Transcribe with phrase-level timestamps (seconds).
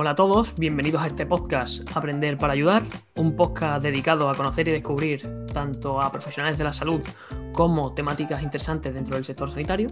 [0.00, 2.84] Hola a todos, bienvenidos a este podcast Aprender para Ayudar,
[3.16, 7.02] un podcast dedicado a conocer y descubrir tanto a profesionales de la salud
[7.52, 9.90] como temáticas interesantes dentro del sector sanitario.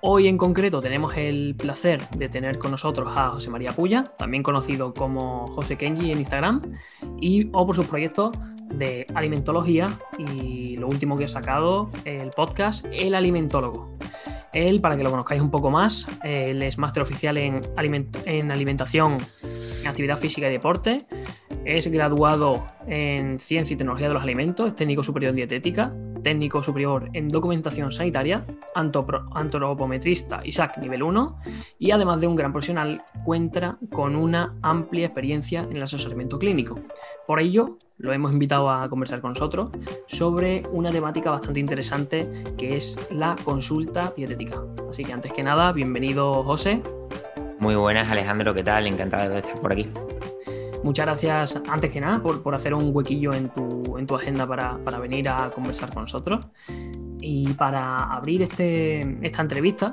[0.00, 4.42] Hoy en concreto tenemos el placer de tener con nosotros a José María Puya, también
[4.42, 6.72] conocido como José Kenji en Instagram,
[7.20, 8.32] y o por sus proyectos
[8.74, 9.86] de alimentología
[10.18, 13.97] y lo último que he sacado, el podcast El Alimentólogo.
[14.58, 17.60] Él, para que lo conozcáis un poco más, él es máster oficial en,
[18.24, 19.18] en alimentación,
[19.80, 21.06] en actividad física y deporte.
[21.64, 26.62] Es graduado en Ciencia y Tecnología de los Alimentos, es técnico superior en dietética, técnico
[26.62, 31.36] superior en documentación sanitaria, antropometrista ISAC nivel 1
[31.78, 36.80] y además de un gran profesional cuenta con una amplia experiencia en el asesoramiento clínico.
[37.26, 39.68] Por ello, lo hemos invitado a conversar con nosotros
[40.06, 44.62] sobre una temática bastante interesante que es la consulta dietética.
[44.88, 46.80] Así que antes que nada, bienvenido José.
[47.58, 48.86] Muy buenas Alejandro, ¿qué tal?
[48.86, 49.88] Encantado de estar por aquí.
[50.82, 54.98] Muchas gracias, antes que nada, por, hacer un huequillo en tu, en tu agenda para,
[54.98, 56.46] venir a conversar con nosotros.
[57.20, 59.90] Y para abrir este, esta entrevista,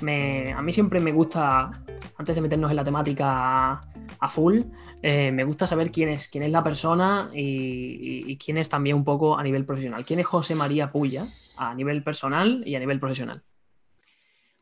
[0.00, 1.70] a mí siempre me gusta,
[2.16, 3.80] antes de meternos en la temática
[4.18, 4.60] a full,
[5.02, 9.04] eh, me gusta saber quién es, quién es la persona y, quién es también un
[9.04, 10.04] poco a nivel profesional.
[10.04, 13.42] ¿Quién es José María Puya a nivel personal y a nivel profesional?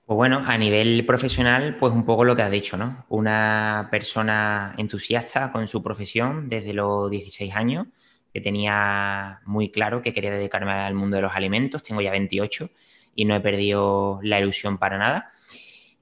[0.07, 3.07] Pues bueno, a nivel profesional, pues un poco lo que has dicho, ¿no?
[3.09, 7.87] Una persona entusiasta con su profesión desde los 16 años,
[8.31, 12.69] que tenía muy claro que quería dedicarme al mundo de los alimentos, tengo ya 28
[13.15, 15.33] y no he perdido la ilusión para nada.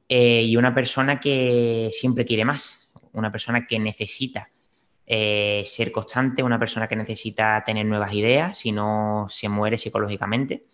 [0.09, 4.51] Eh, y una persona que siempre quiere más, una persona que necesita
[5.07, 10.65] eh, ser constante, una persona que necesita tener nuevas ideas, si no se muere psicológicamente,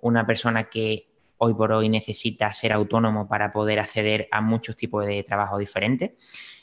[0.00, 1.07] una persona que
[1.38, 6.12] hoy por hoy necesita ser autónomo para poder acceder a muchos tipos de trabajo diferentes.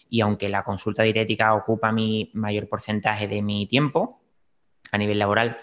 [0.09, 4.21] Y aunque la consulta dirética ocupa mi mayor porcentaje de mi tiempo
[4.91, 5.57] a nivel laboral,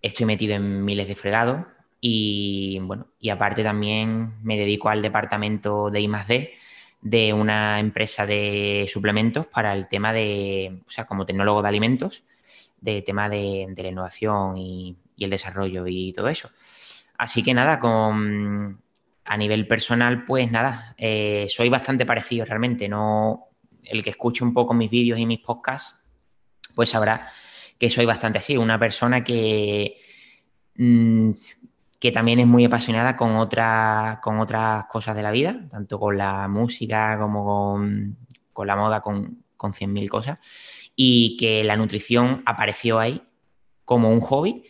[0.00, 1.66] estoy metido en miles de fregados
[2.00, 6.52] y bueno, y aparte también me dedico al departamento de I+D,
[7.02, 12.24] de una empresa de suplementos para el tema de, o sea, como tecnólogo de alimentos,
[12.80, 16.48] de tema de, la innovación y, el desarrollo y todo eso.
[17.20, 18.82] Así que nada, con,
[19.26, 22.88] a nivel personal, pues nada, eh, soy bastante parecido realmente.
[22.88, 23.48] No,
[23.84, 26.02] el que escuche un poco mis vídeos y mis podcasts,
[26.74, 27.28] pues sabrá
[27.78, 29.98] que soy bastante así, una persona que
[30.76, 31.30] mm,
[31.98, 33.32] que también es muy apasionada con,
[34.22, 37.78] con otras cosas de la vida, tanto con la música como
[38.54, 40.38] con, la moda, con, con 100.000 cosas,
[40.96, 43.22] y que la nutrición apareció ahí
[43.84, 44.64] como un hobby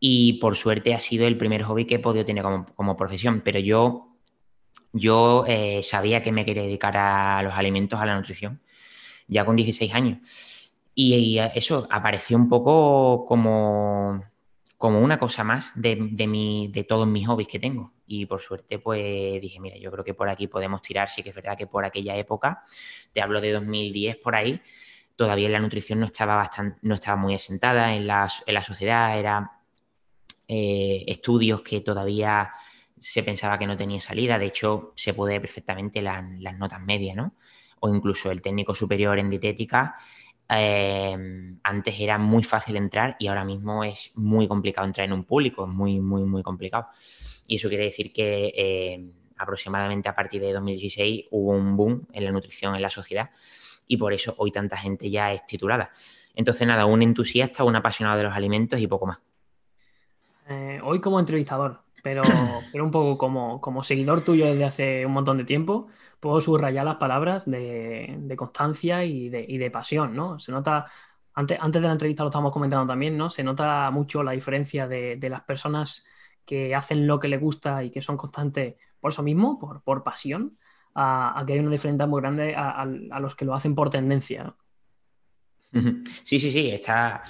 [0.00, 3.58] y por suerte ha sido el primer hobby que he podido tener como, profesión, pero
[3.58, 4.16] yo,
[4.92, 8.60] yo eh, sabía que me quería dedicar a los alimentos, a la nutrición,
[9.28, 10.18] ya con 16 años.
[10.94, 14.22] y eso apareció un poco como
[14.78, 17.92] como una cosa más de, de, de todos mis hobbies que tengo.
[18.06, 21.10] Y por suerte, pues dije, mira, yo creo que por aquí podemos tirar.
[21.10, 22.62] Sí que es verdad que por aquella época,
[23.12, 24.60] te hablo de 2010 por ahí,
[25.16, 29.18] todavía la nutrición no estaba, bastante, no estaba muy asentada en la, en la sociedad,
[29.18, 29.48] eran
[30.48, 32.50] eh, estudios que todavía
[32.98, 34.38] se pensaba que no tenía salida.
[34.38, 37.34] De hecho, se puede perfectamente las notas medias, ¿no?
[37.80, 39.96] O incluso el técnico superior en dietética
[40.48, 45.24] Em, antes era muy fácil entrar y ahora mismo es muy complicado entrar en un
[45.24, 46.86] público, es muy, muy, muy complicado.
[47.46, 52.24] Y eso quiere decir que em, aproximadamente a partir de 2016 hubo un boom en
[52.24, 53.30] la nutrición en la sociedad
[53.88, 55.90] y por eso hoy tanta gente ya es titulada.
[56.34, 59.18] Entonces, nada, un entusiasta, un apasionado de los alimentos y poco más.
[60.48, 62.22] Eh, hoy como entrevistador, pero,
[62.72, 65.88] pero un poco como, como seguidor tuyo desde hace un montón de tiempo
[66.20, 70.38] puedo subrayar las palabras de, constancia y de, pasión, ¿no?
[70.38, 70.86] Se nota,
[71.34, 73.30] antes, antes de la entrevista lo estábamos comentando también, ¿no?
[73.30, 76.04] Se nota mucho la diferencia de, las personas
[76.44, 80.58] que hacen lo que les gusta y que son constantes por eso mismo, por, pasión,
[80.94, 82.84] a, que hay una diferencia muy grande a,
[83.20, 84.54] los que lo hacen por tendencia.
[86.22, 87.22] Sí, sí, sí, está.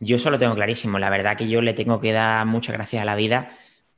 [0.00, 0.98] Yo eso lo tengo clarísimo.
[0.98, 3.50] La verdad que yo le tengo que dar muchas gracias a la vida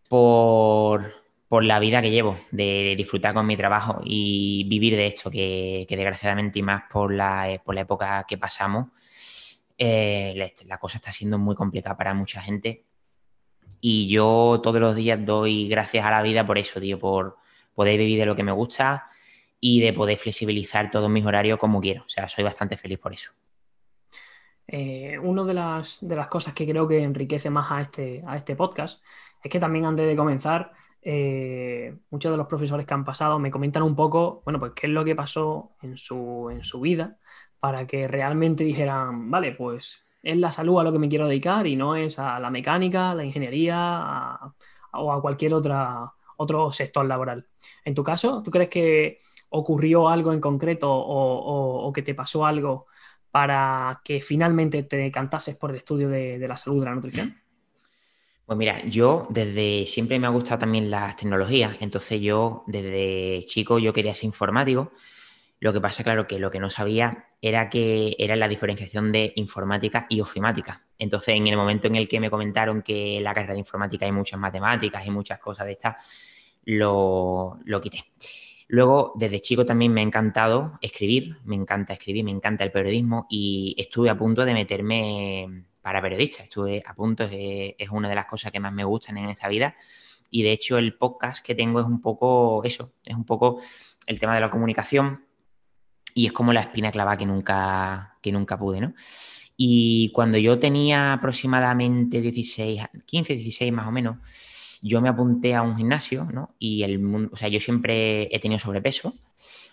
[0.09, 1.12] por,
[1.49, 5.87] por la vida que llevo, de disfrutar con mi trabajo y vivir de esto, que,
[5.89, 8.89] desgraciadamente y más por la, por la época que pasamos,
[9.79, 12.85] eh, la, cosa está siendo muy complicada para mucha gente.
[13.81, 17.37] Y yo todos los días doy gracias a la vida por eso, tío, por
[17.75, 19.09] poder vivir de lo que me gusta
[19.61, 22.03] y de poder flexibilizar todos mis horarios como quiero.
[22.05, 23.33] O sea, soy bastante feliz por eso.
[24.69, 28.37] Eh, una de las, de las cosas que creo que enriquece más a este, a
[28.37, 29.03] este podcast
[29.43, 33.50] es que también antes de comenzar eh, muchos de los profesores que han pasado me
[33.50, 37.19] comentan un poco, bueno, pues qué es lo que pasó en su, en su vida
[37.61, 41.67] para que realmente dijeran, vale, pues es la salud a lo que me quiero dedicar
[41.67, 44.38] y no es a la mecánica, a la ingeniería
[44.93, 47.47] o a cualquier otra, otro sector laboral.
[47.85, 52.87] En tu caso, ¿tú crees que ocurrió algo en concreto o, que te pasó algo
[53.30, 57.40] para que finalmente te decantases por el estudio de, la salud de la nutrición?
[58.46, 63.78] Pues mira, yo desde siempre me ha gustado también las tecnologías, entonces yo desde chico
[63.78, 64.92] yo quería ser informático.
[65.60, 69.32] Lo que pasa, claro, que lo que no sabía era que era la diferenciación de
[69.36, 70.86] informática y ofimática.
[70.98, 74.12] Entonces, en el momento en el que me comentaron que la carrera de informática hay
[74.12, 75.96] muchas matemáticas y muchas cosas de estas,
[76.64, 78.04] lo, lo quité.
[78.70, 83.26] Luego, desde chico también me ha encantado escribir, me encanta escribir, me encanta el periodismo
[83.31, 86.44] y estuve a punto de meterme para periodistas.
[86.44, 89.75] Estuve a punto, es, una de las cosas que más me gustan en esta vida.
[90.31, 93.59] Y de hecho el podcast que tengo es un poco eso, es un poco
[94.06, 95.25] el tema de la comunicación
[96.14, 98.93] y es como la espina clavada que nunca, que nunca pude, ¿no?
[99.56, 104.19] Y cuando yo tenía aproximadamente 16, 15, 16 más o menos,
[104.82, 106.54] yo me apunté a un gimnasio, ¿no?
[106.58, 109.14] Y el mundo, o sea, yo siempre he tenido sobrepeso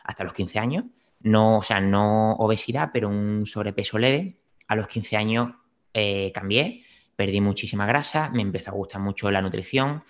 [0.04, 0.86] hasta los 15 años,
[1.22, 4.38] no, o sea, no obesidad, pero un sobrepeso leve.
[4.68, 5.54] A los 15 años
[5.94, 6.84] eh, cambié,
[7.16, 10.04] perdí muchísima grasa, me empezó a gustar mucho la nutrición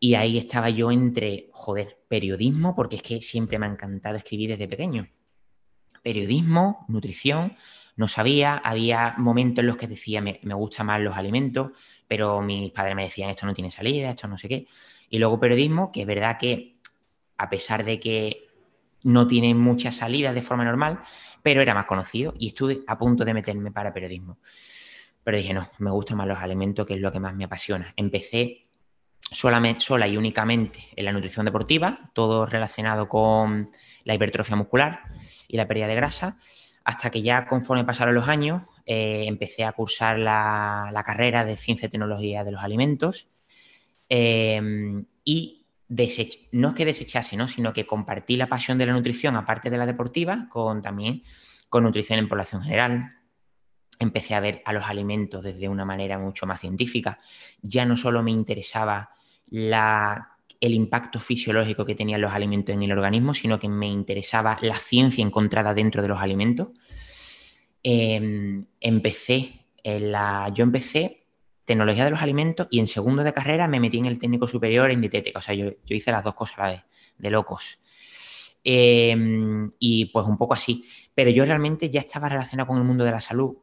[0.00, 4.50] y ahí estaba yo entre, joder, periodismo, porque es que siempre me ha encantado escribir
[4.50, 5.08] desde pequeño.
[6.02, 7.56] Periodismo, nutrición,
[7.96, 11.70] no sabía, había momentos en los que decía me, me gustan más los alimentos,
[12.08, 14.66] pero mis padres me decían esto no tiene salida, esto no sé qué.
[15.10, 16.76] Y luego periodismo, que es verdad que
[17.38, 18.48] a pesar de que
[19.04, 21.00] no tiene mucha salida de forma normal,
[21.42, 24.38] pero era más conocido y estuve a punto de meterme para periodismo.
[25.22, 27.92] Pero dije, no, me gustan más los alimentos, que es lo que más me apasiona.
[27.96, 28.66] Empecé
[29.20, 33.70] solamente, sola y únicamente en la nutrición deportiva, todo relacionado con
[34.04, 35.00] la hipertrofia muscular
[35.48, 36.36] y la pérdida de grasa,
[36.84, 41.86] hasta que ya conforme pasaron los años, eh, empecé a cursar la, carrera de ciencia
[41.86, 43.28] y tecnología de los alimentos
[44.08, 45.66] em, y
[46.52, 47.48] no es que desechase, ¿no?
[47.48, 51.22] sino que compartí la pasión de la nutrición, aparte de la deportiva, con también
[51.68, 53.10] con nutrición en población general,
[53.98, 57.18] empecé a ver a los alimentos desde una manera mucho más científica.
[57.62, 59.10] Ya no solo me interesaba
[60.60, 64.76] el impacto fisiológico que tenían los alimentos en el organismo, sino que me interesaba la
[64.76, 66.68] ciencia encontrada dentro de los alimentos.
[67.82, 71.26] Em, empecé en la, yo empecé
[71.64, 74.90] tecnología de los alimentos y en segundo de carrera me metí en el técnico superior
[74.90, 75.38] en dietética.
[75.38, 76.82] O sea, yo, hice las dos cosas a la vez,
[77.18, 77.78] de locos.
[78.62, 80.84] Em, y pues un poco así.
[81.14, 83.56] Pero yo realmente ya estaba relacionado con el mundo de la salud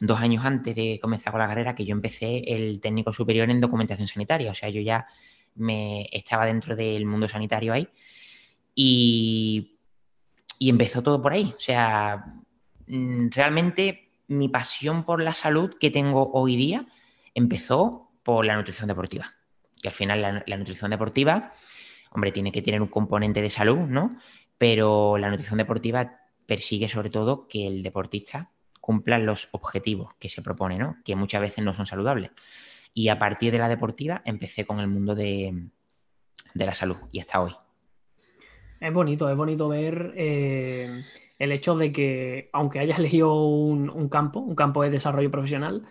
[0.00, 3.60] dos años antes de comenzar con la carrera que yo empecé el técnico superior en
[3.60, 4.50] documentación sanitaria.
[4.50, 5.06] O sea, yo ya
[5.54, 7.88] me estaba dentro del mundo sanitario ahí
[8.74, 9.78] y,
[10.58, 11.54] y empezó todo por ahí.
[11.56, 12.24] O sea,
[12.86, 16.86] mm, realmente mi pasión por la salud que tengo hoy día
[17.34, 19.34] empezó por la nutrición deportiva.
[19.80, 21.52] Que al final la, la nutrición deportiva,
[22.10, 24.16] hombre, tiene que tener un componente de salud, ¿no?
[24.56, 30.42] Pero la nutrición deportiva persigue sobre todo que el deportista cumplan los objetivos que se
[30.42, 30.96] propone, ¿no?
[31.04, 32.30] Que muchas veces no son saludables.
[32.94, 35.68] Y a partir de la deportiva empecé con el mundo de,
[36.54, 37.52] la salud y hasta hoy.
[38.80, 41.02] Es bonito, es bonito ver eh,
[41.38, 45.84] el hecho de que, aunque hayas elegido un, campo, un campo de desarrollo profesional,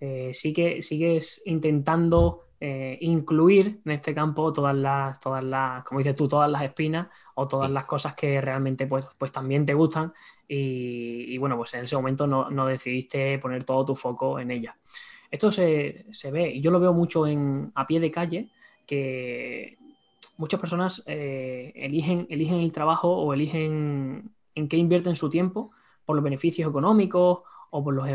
[0.00, 5.98] eh, sí que sigues intentando eh, incluir en este campo todas las, todas las, como
[5.98, 9.74] dices tú, todas las espinas o todas las cosas que realmente pues, pues también te
[9.74, 10.12] gustan
[10.48, 14.76] y, bueno, pues en ese momento no, decidiste poner todo tu foco en ella.
[15.30, 18.48] Esto se, ve, y yo lo veo mucho en, a pie de calle,
[18.86, 19.76] que
[20.38, 25.70] muchas personas eh, eligen, eligen el trabajo o eligen en qué invierten su tiempo
[26.04, 28.08] por los beneficios económicos o por los,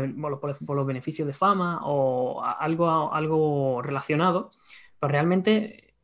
[0.66, 4.50] por los, beneficios de fama o algo, algo relacionado,
[4.98, 5.94] pero realmente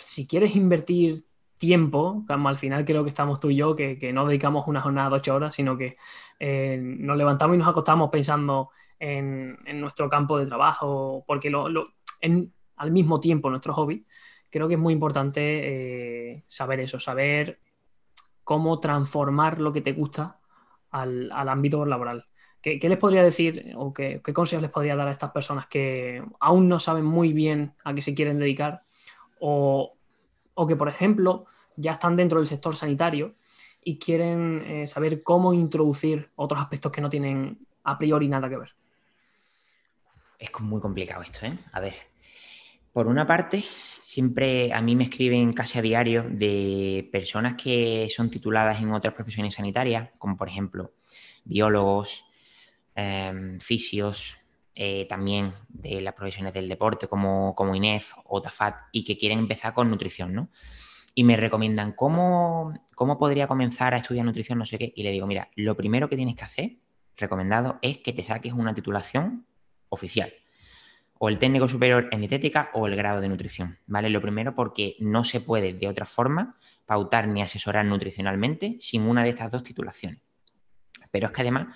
[0.00, 1.24] si quieres invertir
[1.58, 5.10] tiempo, como al final creo que estamos tú y yo, que, no dedicamos una jornada
[5.10, 5.96] de ocho horas, sino que
[6.38, 8.70] eh, nos levantamos y nos acostamos pensando
[9.04, 11.66] en, nuestro campo de trabajo, porque lo,
[12.76, 14.06] al mismo tiempo nuestro hobby,
[14.50, 15.40] creo que es muy importante
[16.32, 17.60] eh, saber eso, saber
[18.44, 20.40] cómo transformar lo que te gusta
[20.90, 22.26] al, ámbito laboral.
[22.62, 26.68] ¿Qué, les podría decir o qué, consejos les podría dar a estas personas que aún
[26.68, 28.84] no saben muy bien a qué se quieren dedicar
[29.38, 29.98] o,
[30.54, 31.44] o que, por ejemplo,
[31.76, 33.34] ya están dentro del sector sanitario
[33.82, 38.56] y quieren eh, saber cómo introducir otros aspectos que no tienen a priori nada que
[38.56, 38.74] ver.
[40.38, 41.58] Es muy complicado esto, ¿eh?
[41.72, 41.94] A ver,
[42.92, 43.64] por una parte,
[44.00, 49.14] siempre a mí me escriben casi a diario de personas que son tituladas en otras
[49.14, 50.94] profesiones sanitarias, como por ejemplo
[51.44, 52.24] biólogos,
[52.94, 54.36] em, fisios,
[54.76, 59.38] eh, también de las profesiones del deporte como, como INEF o TAFAT y que quieren
[59.38, 60.50] empezar con nutrición, ¿no?
[61.14, 65.10] Y me recomiendan cómo, cómo podría comenzar a estudiar nutrición, no sé qué, y le
[65.10, 66.76] digo, mira, lo primero que tienes que hacer,
[67.16, 69.46] recomendado, es que te saques una titulación
[69.94, 70.32] oficial
[71.18, 74.10] o el técnico superior en dietética o el grado de nutrición, ¿vale?
[74.10, 79.22] Lo primero porque no se puede de otra forma pautar ni asesorar nutricionalmente sin una
[79.22, 80.20] de estas dos titulaciones.
[81.10, 81.68] Pero es que además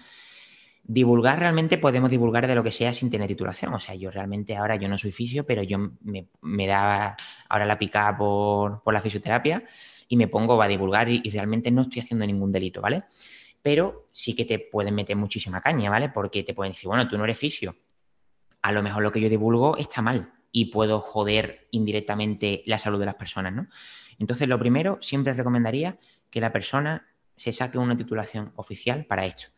[0.82, 3.72] divulgar realmente podemos divulgar de lo que sea sin tener titulación.
[3.74, 7.16] O sea, yo realmente ahora yo no soy fisio, pero yo me, me da
[7.48, 9.64] ahora la pica por, la fisioterapia
[10.08, 13.04] y me pongo a divulgar y, realmente no estoy haciendo ningún delito, ¿vale?
[13.62, 16.08] Pero sí que te pueden meter muchísima caña, ¿vale?
[16.08, 17.76] Porque te pueden decir, bueno, tú no eres fisio.
[18.62, 22.98] A lo mejor lo que yo divulgo está mal y puedo joder indirectamente la salud
[22.98, 23.68] de las personas, ¿no?
[24.18, 25.98] Entonces, lo primero, siempre recomendaría
[26.30, 29.48] que la persona se saque una titulación oficial para esto.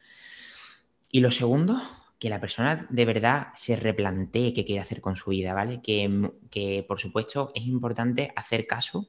[1.10, 1.80] Y lo segundo,
[2.18, 5.80] que la persona de verdad se replantee qué quiere hacer con su vida, ¿vale?
[5.82, 9.08] Que, por supuesto es importante hacer caso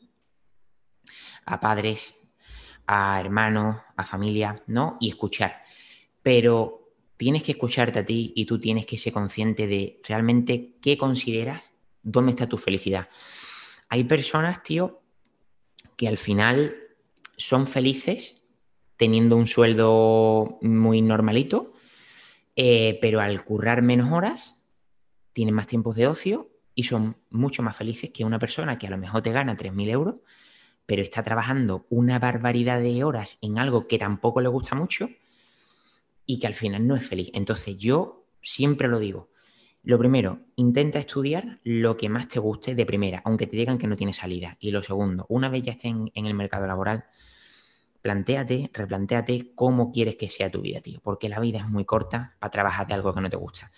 [1.46, 2.16] a padres,
[2.88, 4.98] a hermanos, a familia, ¿no?
[5.02, 5.62] Y escuchar.
[6.24, 6.81] Pero
[7.22, 11.72] tienes que escucharte a ti y tú tienes que ser consciente de realmente qué consideras,
[12.02, 13.10] dónde está tu felicidad.
[13.90, 15.04] Hay personas, tío,
[15.98, 16.76] que al final
[17.38, 18.44] son felices
[18.98, 21.74] teniendo un sueldo muy normalito,
[22.56, 24.66] eh, pero al currar menos horas,
[25.32, 28.90] tienen más tiempos de ocio y son mucho más felices que una persona que a
[28.90, 30.16] lo mejor te gana 3.000 euros,
[30.88, 35.08] pero está trabajando una barbaridad de horas en algo que tampoco le gusta mucho
[36.26, 37.30] y que al final no es feliz.
[37.34, 39.30] Entonces yo siempre lo digo.
[39.84, 43.88] Lo primero, intenta estudiar lo que más te guste de primera, aunque te digan que
[43.88, 44.58] no tiene salida.
[44.60, 47.06] Y lo segundo, una vez ya estés en el mercado laboral,
[48.02, 52.36] plantéate, replantéate cómo quieres que sea tu vida, tío, porque la vida es muy corta
[52.40, 53.72] para trabajar de algo que no te gusta.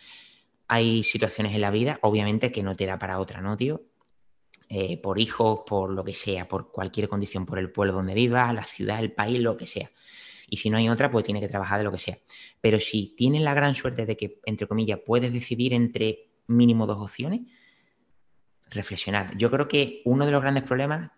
[0.68, 3.84] Hay situaciones en la vida, obviamente, que no te da para otra, ¿no, tío?
[4.70, 8.54] Eh, por hijos, por lo que sea, por cualquier condición, por el pueblo donde vivas,
[8.54, 9.92] la ciudad, el país, lo que sea.
[10.54, 12.20] Y si no hay otra, pues tiene que trabajar de lo que sea.
[12.62, 17.02] Pero si tienes la gran suerte de que, entre comillas, puedes decidir entre mínimo dos
[17.02, 17.42] opciones,
[18.70, 19.36] reflexionar.
[19.36, 21.10] Yo creo que uno de los grandes problemas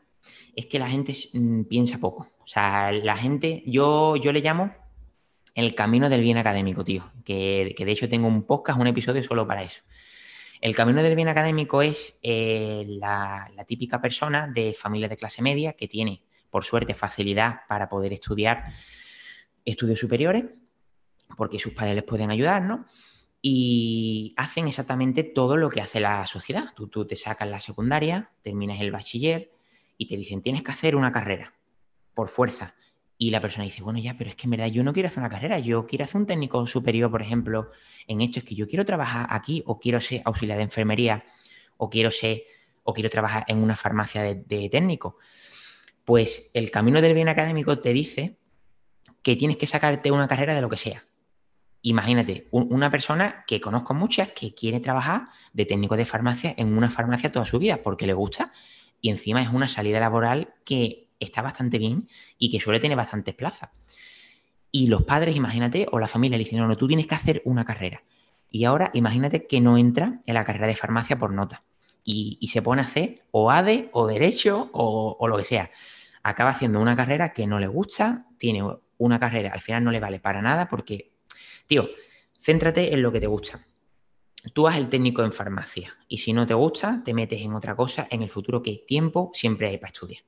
[0.56, 2.30] es que la gente mm, piensa poco.
[2.40, 4.74] O sea, la gente, yo, yo le llamo
[5.54, 9.46] el camino del bien académico, tío, que, de hecho tengo un podcast, un episodio solo
[9.46, 9.82] para eso.
[10.62, 15.74] El camino del bien académico es eh, la, típica persona de familia de clase media
[15.74, 18.72] que tiene, por suerte, facilidad para poder estudiar
[19.66, 20.46] estudios superiores,
[21.36, 22.86] porque sus padres les pueden ayudar, ¿no?
[23.42, 26.70] Y hacen exactamente todo lo que hace la sociedad.
[26.76, 29.52] Tú, tú te sacas la secundaria, terminas el bachiller,
[29.98, 31.54] y te dicen, tienes que hacer una carrera
[32.14, 32.76] por fuerza.
[33.18, 35.20] Y la persona dice, bueno, ya, pero es que en verdad yo no quiero hacer
[35.20, 37.72] una carrera, yo quiero hacer un técnico superior, por ejemplo,
[38.08, 41.24] en esto, es que yo quiero trabajar aquí o quiero ser auxiliar de enfermería
[41.78, 42.44] o quiero ser
[42.84, 45.18] o quiero trabajar en una farmacia de, técnico.
[46.04, 48.38] Pues el camino del bien académico te dice
[49.26, 51.04] que tienes que sacarte una carrera de lo que sea.
[51.82, 56.92] Imagínate, una persona que conozco muchas que quiere trabajar de técnico de farmacia en una
[56.92, 58.54] farmacia toda su vida porque le gusta
[59.02, 63.34] y encima es una salida laboral que está bastante bien y que suele tener bastantes
[63.34, 63.72] plazas.
[64.72, 67.42] Y los padres, imagínate, o la familia le dicen, no, no, tú tienes que hacer
[67.46, 68.04] una carrera.
[68.52, 71.64] Y ahora imagínate que no entra en la carrera de farmacia por nota
[72.04, 75.72] y, se pone a hacer o ADE o Derecho o, o lo que sea.
[76.22, 78.62] Acaba haciendo una carrera que no le gusta, tiene
[78.98, 81.14] una carrera, al final no le vale para nada porque,
[81.68, 81.90] tío,
[82.40, 83.66] céntrate en lo que te gusta
[84.54, 87.76] tú haz el técnico en farmacia y si no te gusta, te metes en otra
[87.76, 90.24] cosa en el futuro que tiempo siempre hay para estudiar.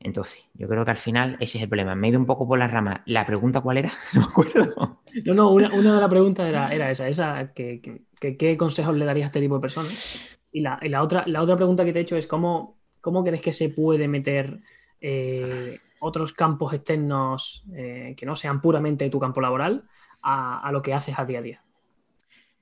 [0.00, 1.94] Entonces, yo creo que al final ese es el problema.
[1.94, 3.04] Me he ido un poco por la rama.
[3.06, 3.92] ¿La pregunta cuál era?
[4.14, 5.00] No me acuerdo.
[5.24, 9.28] No, no, una, de las preguntas era, esa, esa que, ¿qué consejos le darías a
[9.28, 10.40] este tipo de personas?
[10.50, 13.52] Y la, otra, la otra pregunta que te he hecho es ¿cómo, cómo crees que
[13.52, 14.60] se puede meter
[15.00, 19.84] eh, otros campos externos eh, que no sean puramente tu campo laboral
[20.22, 21.62] a lo que haces a día a día?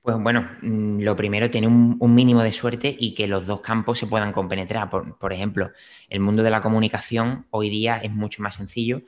[0.01, 3.99] Pues bueno, mm, lo primero, tener un, mínimo de suerte y que los dos campos
[3.99, 4.89] se puedan compenetrar.
[4.89, 5.71] Por, ejemplo,
[6.09, 9.03] el mundo de la comunicación hoy día es mucho más sencillo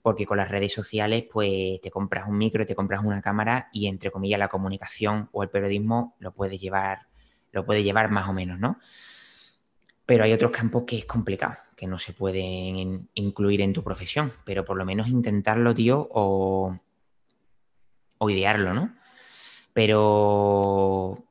[0.00, 3.88] porque con las redes sociales pues te compras un micro, te compras una cámara y
[3.88, 7.08] entre comillas la comunicación o el periodismo lo puedes llevar,
[7.50, 8.78] lo puede llevar más o menos, ¿no?
[10.08, 14.32] Pero hay otros campos que es complicado, que no se pueden incluir en tu profesión,
[14.46, 16.74] pero por lo menos intentarlo, tío, o,
[18.16, 18.96] o idearlo, ¿no?
[19.74, 21.26] Pero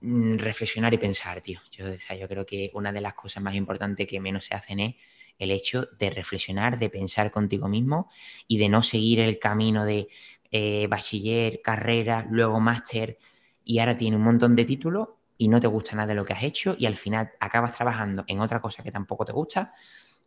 [0.00, 1.60] mm, reflexionar y pensar, tío.
[1.70, 4.96] Yo, yo creo que una de las cosas más importantes que menos se hacen es
[5.38, 8.10] el hecho de reflexionar, de pensar contigo mismo
[8.48, 10.08] y de no seguir el camino de
[10.50, 13.18] eh, bachiller, carrera, luego máster
[13.62, 16.32] y ahora tiene un montón de títulos y no te gusta nada de lo que
[16.32, 19.72] has hecho y al final acabas trabajando en otra cosa que tampoco te gusta.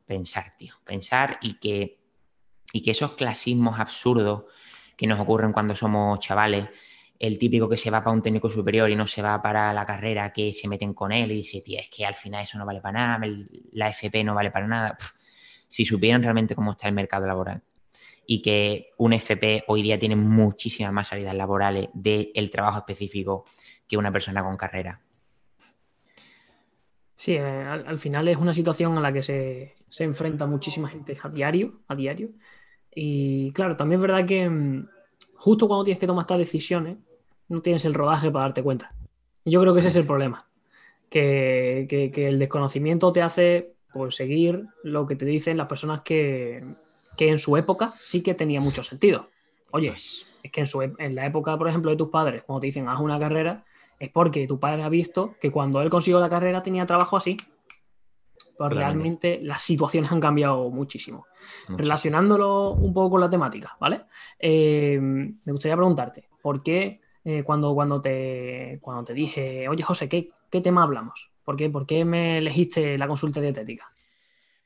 [0.06, 2.00] Pensar, tío, pensar y que,
[2.72, 4.46] y que esos clasismos absurdos
[4.96, 6.70] que nos ocurren cuando somos chavales,
[7.20, 9.86] el típico que se va para un técnico superior y no se va para la
[9.86, 12.65] carrera, que se meten con él y dice, tío, es que al final eso no
[12.65, 13.27] vale para nada,
[13.74, 14.98] la FP no vale para nada.
[15.68, 17.62] si supieran realmente cómo está el mercado laboral
[18.25, 23.46] y que un FP hoy día tiene muchísimas más salidas laborales del trabajo específico
[23.88, 25.01] que una persona con carrera.
[27.15, 31.17] Sí, eh, al, final es una situación a la que se, se, enfrenta muchísima gente
[31.22, 32.29] a diario, a diario.
[32.96, 34.88] Y claro, también es verdad que mm,
[35.36, 36.98] justo cuando tienes que tomar estas decisiones,
[37.48, 38.93] no tienes el rodaje para darte cuenta.
[39.46, 40.48] Yo creo que ese es el problema.
[41.10, 46.63] Que, que, el desconocimiento te hace pues, seguir lo que te dicen las personas que,
[47.22, 49.30] que en su época sí que tenía mucho sentido.
[49.70, 52.66] Oye, es que en, su, en la época, por ejemplo, de tus padres, cuando te
[52.66, 53.63] dicen haz una carrera,
[54.00, 57.38] es porque tu padre ha visto que cuando él consiguió la carrera tenía trabajo así.
[58.58, 61.28] Pues realmente las situaciones han cambiado muchísimo.
[61.68, 64.06] Relacionándolo un poco con la temática, ¿vale?
[64.40, 70.10] Eh, me gustaría preguntarte, ¿por qué eh, cuando, cuando, te, cuando te dije, oye José,
[70.10, 71.30] ¿qué, qué tema hablamos?
[71.46, 73.92] ¿Por qué, ¿Por qué me elegiste la consulta dietética?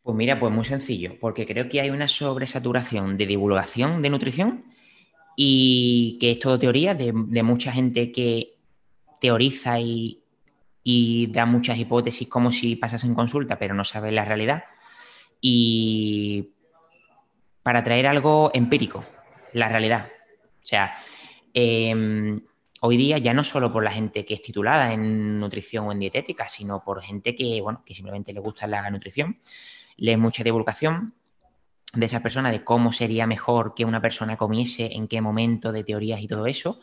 [0.05, 4.65] Pues mira, pues muy sencillo, porque creo que hay una sobresaturación de divulgación de nutrición
[5.35, 8.53] y que es todo teoría de, mucha gente que
[9.19, 10.21] teoriza y,
[11.31, 14.65] da muchas hipótesis como si pasase en consulta, pero no sabe la realidad.
[15.41, 16.51] Y
[17.63, 19.03] para traer algo empírico,
[19.53, 20.11] la realidad.
[20.61, 20.97] O sea,
[21.51, 22.41] em,
[22.85, 25.99] hoy día ya no solo por la gente que es titulada en nutrición o en
[25.99, 29.39] dietética, sino por gente que, bueno, que simplemente le gusta la nutrición
[29.97, 31.13] lees mucha divulgación
[31.93, 35.83] de esas personas, de cómo sería mejor que una persona comiese, en qué momento, de
[35.83, 36.79] teorías y todo eso.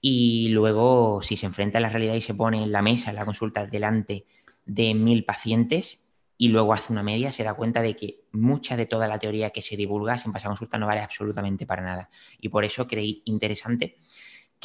[0.00, 3.16] Y luego, si se enfrenta a la realidad y se pone en la mesa, en
[3.16, 4.26] la consulta, delante
[4.64, 6.00] de mil pacientes
[6.38, 9.50] y luego hace una media, se da cuenta de que mucha de toda la teoría
[9.50, 12.10] que se divulga en pasada consulta no vale absolutamente para nada.
[12.40, 13.98] Y por eso creí interesante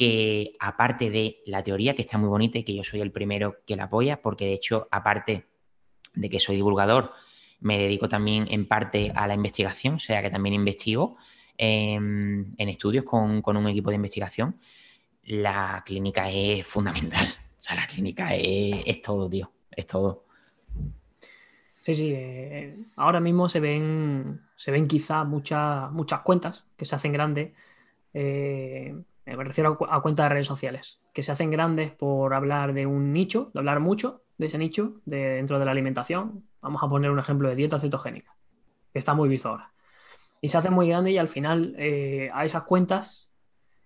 [0.00, 3.58] que, aparte de la teoría, que está muy bonita y que yo soy el primero
[3.66, 5.44] que la apoya, porque de hecho, aparte
[6.14, 7.12] de que soy divulgador,
[7.60, 11.18] me dedico también en parte a la investigación, o sea que también investigo
[11.58, 14.58] en, estudios con, un equipo de investigación.
[15.24, 17.26] La clínica es fundamental.
[17.60, 19.52] O sea, la clínica es, todo, tío.
[19.70, 20.24] Es todo.
[21.82, 22.10] Sí, sí.
[22.14, 27.52] Eh, ahora mismo se ven, se ven quizá muchas, muchas cuentas que se hacen grandes.
[28.14, 28.94] Eh,
[29.26, 33.12] me refiero a, cuentas de redes sociales, que se hacen grandes por hablar de un
[33.12, 37.10] nicho, de hablar mucho de ese nicho de, dentro de la alimentación, Vamos a poner
[37.10, 38.36] un ejemplo de dieta cetogénica,
[38.92, 39.72] que está muy visto ahora.
[40.40, 43.32] Y se hace muy grande y al final eh, a esas cuentas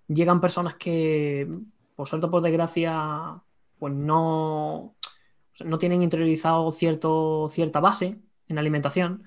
[0.09, 1.49] llegan personas que,
[1.95, 3.41] por suerte o por desgracia,
[3.79, 4.95] pues no,
[5.65, 8.19] no tienen interiorizado cierto, cierta base
[8.49, 9.25] en alimentación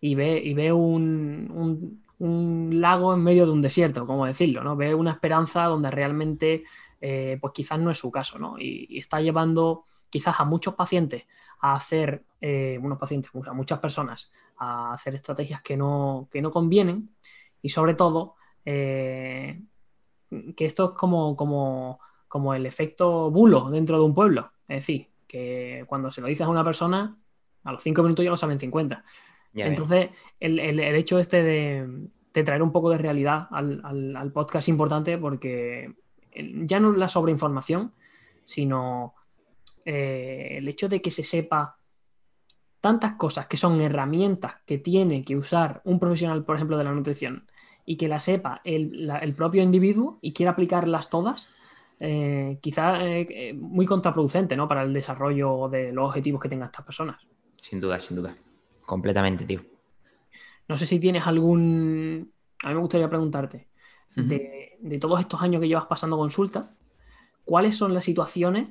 [0.00, 4.76] y ve, y ve un, lago en medio de un desierto, como decirlo, ¿no?
[4.76, 6.64] Ve una esperanza donde realmente,
[7.00, 8.56] eh, pues quizás no es su caso, ¿no?
[8.58, 11.24] y, está llevando quizás a muchos pacientes
[11.60, 16.52] a hacer, eh, unos pacientes, a muchas personas, a hacer estrategias que no, que no
[16.52, 17.10] convienen
[17.60, 19.60] y sobre todo eh,
[20.56, 24.52] que esto es como, como, como el efecto bulo dentro de un pueblo.
[24.68, 27.16] Es decir, que cuando se lo dices a una persona,
[27.64, 29.04] a los cinco minutos ya lo saben 50.
[29.54, 30.10] Entonces,
[30.40, 33.82] el, hecho este de, traer un poco de realidad al,
[34.16, 35.94] al, podcast es importante porque
[36.34, 37.92] ya no la sobreinformación,
[38.44, 39.14] sino
[39.84, 41.76] eh, el hecho de que se sepa
[42.80, 46.92] tantas cosas que son herramientas que tiene que usar un profesional, por ejemplo, de la
[46.92, 47.46] nutrición,
[47.84, 51.48] y que la sepa el, propio individuo y quiera aplicarlas todas,
[52.00, 54.66] eh, quizá eh, muy contraproducente ¿no?
[54.66, 57.20] para el desarrollo de los objetivos que tengan estas personas.
[57.60, 58.34] Sin duda, sin duda.
[58.92, 59.62] Completamente, tío.
[60.68, 62.30] No sé si tienes algún...
[62.62, 63.68] A mí me gustaría preguntarte,
[64.14, 66.78] de, de todos estos años que llevas pasando consultas,
[67.46, 68.68] ¿cuáles son las situaciones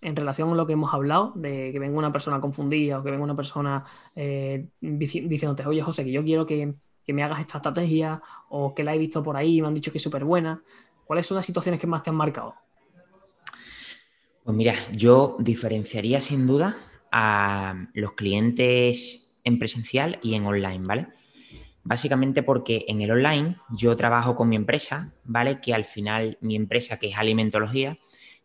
[0.00, 3.10] en relación a lo que hemos hablado, de que venga una persona confundida o que
[3.10, 3.84] venga una persona
[4.16, 6.74] eh, diciéndote, oye José, que yo quiero que,
[7.08, 9.92] me hagas esta estrategia o que la he visto por ahí y me han dicho
[9.92, 10.62] que es súper buena.
[11.04, 12.54] ¿Cuáles son las situaciones que más te han marcado?
[14.42, 16.78] Pues mira, yo diferenciaría sin duda
[17.12, 21.08] a los clientes en presencial y en online, ¿vale?
[21.82, 25.60] Básicamente porque en el online yo trabajo con mi empresa, ¿vale?
[25.60, 27.98] Que al final mi empresa, que es alimentología,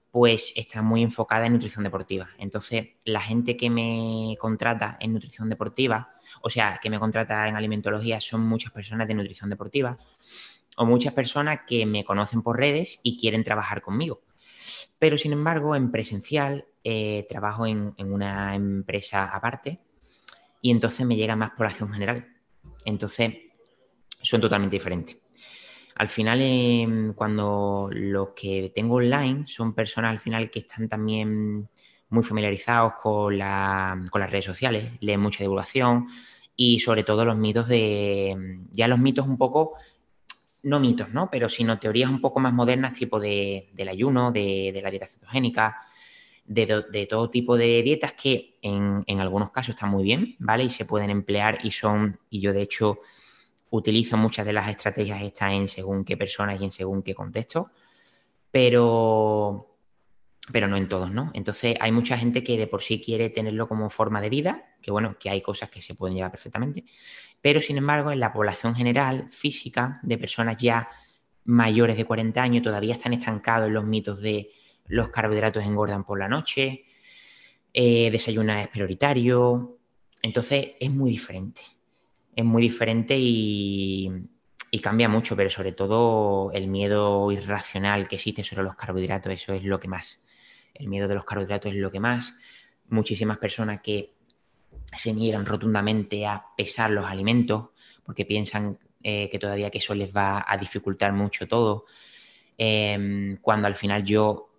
[0.09, 2.29] pues está muy enfocada en nutrición deportiva.
[2.37, 7.57] Entonces, la gente que me contrata en nutrición deportiva, o sea, que me contrata en
[7.57, 9.97] alimentología, son muchas personas de nutrición deportiva
[10.77, 14.21] o muchas personas que me conocen por redes y quieren trabajar conmigo.
[14.97, 19.81] Pero, sin embargo, en presencial eh, trabajo en, en una empresa aparte
[20.61, 22.27] y entonces me llega más población general.
[22.85, 23.33] Entonces,
[24.21, 25.17] son totalmente diferentes.
[25.95, 31.69] Al final, em, cuando los que tengo online son personas al final que están también
[32.09, 36.07] muy familiarizados con, las redes sociales, leen mucha divulgación
[36.55, 39.75] y sobre todo los mitos de, em, ya los mitos un poco,
[40.63, 41.29] no mitos, ¿no?
[41.29, 45.77] Pero sino teorías un poco más modernas, tipo de, del ayuno, de, la dieta cetogénica,
[46.45, 50.63] de, todo tipo de dietas que en, en, algunos casos están muy bien, ¿vale?
[50.63, 52.99] Y se pueden emplear y son, y yo de hecho
[53.69, 57.71] utilizo muchas de las estrategias estas en según qué personas y en según qué contexto,
[58.51, 59.77] pero,
[60.51, 61.31] pero no en todos, ¿no?
[61.33, 64.91] Entonces hay mucha gente que de por sí quiere tenerlo como forma de vida, que
[64.91, 66.85] bueno, que hay cosas que se pueden llevar perfectamente,
[67.41, 70.87] pero sin embargo en la población general física de personas ya
[71.43, 74.51] mayores de 40 años todavía están estancados en los mitos de
[74.87, 76.85] los carbohidratos engordan por la noche,
[77.73, 79.77] eh, desayunar es prioritario,
[80.21, 81.61] entonces es muy diferente
[82.35, 84.11] es muy diferente y,
[84.83, 89.63] cambia mucho, pero sobre todo el miedo irracional que existe sobre los carbohidratos, eso es
[89.63, 90.21] lo que más.
[90.73, 92.35] El miedo de los carbohidratos es lo que más.
[92.89, 94.11] Muchísimas personas que
[94.97, 97.69] se niegan rotundamente a pesar los alimentos
[98.05, 101.85] porque piensan eh, que todavía que eso les va a dificultar mucho todo.
[102.57, 104.49] Em, cuando al final yo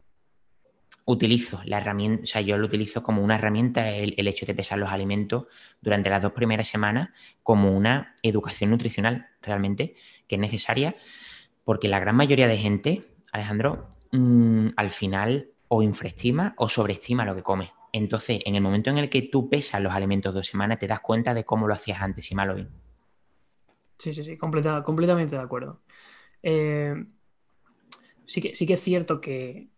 [1.06, 4.78] utilizo la herramienta, o sea, yo lo utilizo como una herramienta, el, hecho de pesar
[4.78, 5.46] los alimentos
[5.80, 7.10] durante las dos primeras semanas,
[7.42, 9.94] como una educación nutricional realmente,
[10.26, 10.94] que es necesaria,
[11.64, 17.36] porque la gran mayoría de gente, Alejandro, mm, al final o infraestima o sobreestima lo
[17.36, 17.72] que come.
[17.92, 21.00] Entonces, en el momento en el que tú pesas los alimentos dos semanas, te das
[21.00, 22.68] cuenta de cómo lo hacías antes y mal bien.
[23.96, 25.80] Sí, sí, sí, completamente de acuerdo.
[26.42, 26.94] Eh,
[28.26, 29.68] sí, que, sí que es cierto que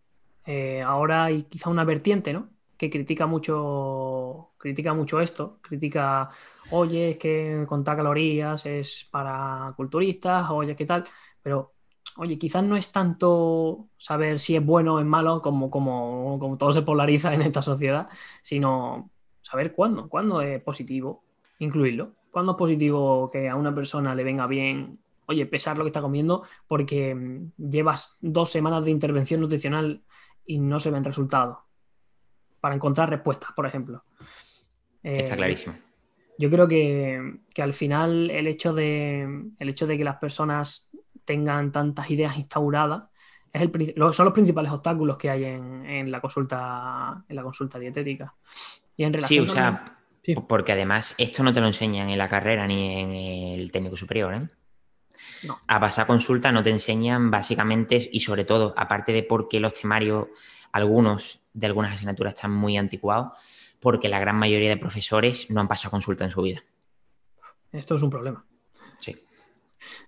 [0.51, 2.49] eh, ahora hay quizá una vertiente, ¿no?
[2.75, 6.31] Que critica mucho, critica mucho esto, critica,
[6.71, 11.03] oye, es que contar calorías es para culturistas, oye, ¿qué tal?
[11.43, 11.73] Pero,
[12.17, 16.57] oye, quizás no es tanto saber si es bueno o es malo como, como, como
[16.57, 18.07] todo se polariza en esta sociedad,
[18.41, 19.11] sino
[19.43, 21.23] saber cuándo, cuándo es positivo
[21.59, 22.13] incluirlo.
[22.31, 26.01] ¿Cuándo es positivo que a una persona le venga bien, oye, pesar lo que está
[26.01, 27.15] comiendo porque
[27.57, 30.01] llevas dos semanas de intervención nutricional
[30.49, 31.59] y no se ven resultados.
[32.59, 34.03] Para encontrar respuestas, por ejemplo.
[35.03, 35.75] Está eh, clarísimo.
[36.39, 40.89] Yo creo que, al final el hecho, de, el hecho de que las personas
[41.23, 43.03] tengan tantas ideas instauradas
[43.53, 48.33] es el, son los principales obstáculos que hay en, la consulta en la consulta dietética.
[48.97, 49.99] Y en relación sí, o sea,
[50.47, 54.33] porque además esto no te lo enseñan en la carrera ni en el técnico superior,
[54.33, 54.47] ¿eh?
[55.67, 60.27] A pasar consulta no te enseñan básicamente y sobre todo, aparte de porque los temarios,
[60.71, 63.37] algunos de algunas asignaturas están muy anticuados,
[63.79, 66.63] porque la gran mayoría de profesores no han pasado consulta en su vida.
[67.71, 68.45] Esto es un problema.
[68.97, 69.15] Sí.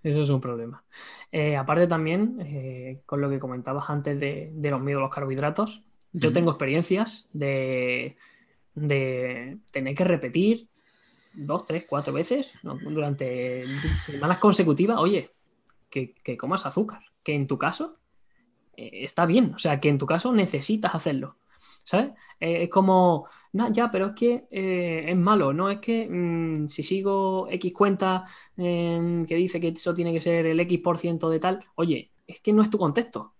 [0.03, 0.83] Eso es un problema.
[1.31, 5.83] Eh, aparte también, eh, con lo que comentabas antes de, los miedos a los carbohidratos,
[6.11, 8.17] yo tengo experiencias de,
[8.75, 10.67] de tener que repetir
[11.33, 13.63] dos, tres, cuatro veces durante
[13.99, 15.31] semanas consecutivas, oye,
[15.89, 17.97] que, comas azúcar, que en tu caso
[18.75, 21.37] eh, está bien, o sea, que en tu caso necesitas hacerlo,
[21.83, 22.11] ¿sabes?
[22.39, 26.67] Eh, es como, no, ya, pero es que eh, es malo, no es que mm,
[26.69, 28.25] si sigo X cuenta
[28.57, 32.11] em, que dice que eso tiene que ser el X por ciento de tal, oye,
[32.27, 33.33] es que no es tu contexto.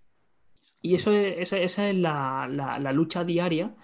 [0.84, 3.76] Y eso esa, es la, la lucha diaria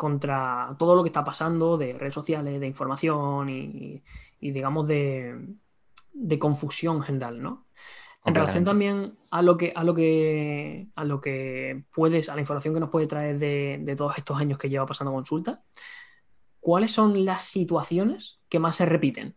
[0.00, 4.02] contra todo lo que está pasando de redes sociales, de información y,
[4.40, 5.36] digamos, de,
[6.38, 7.66] confusión general, ¿no?
[8.24, 12.40] En relación también a lo que, a lo que, a lo que puedes, a la
[12.40, 15.64] información que nos puede traer de, todos estos años que lleva pasando consulta,
[16.60, 19.36] ¿cuáles son las situaciones que más se repiten?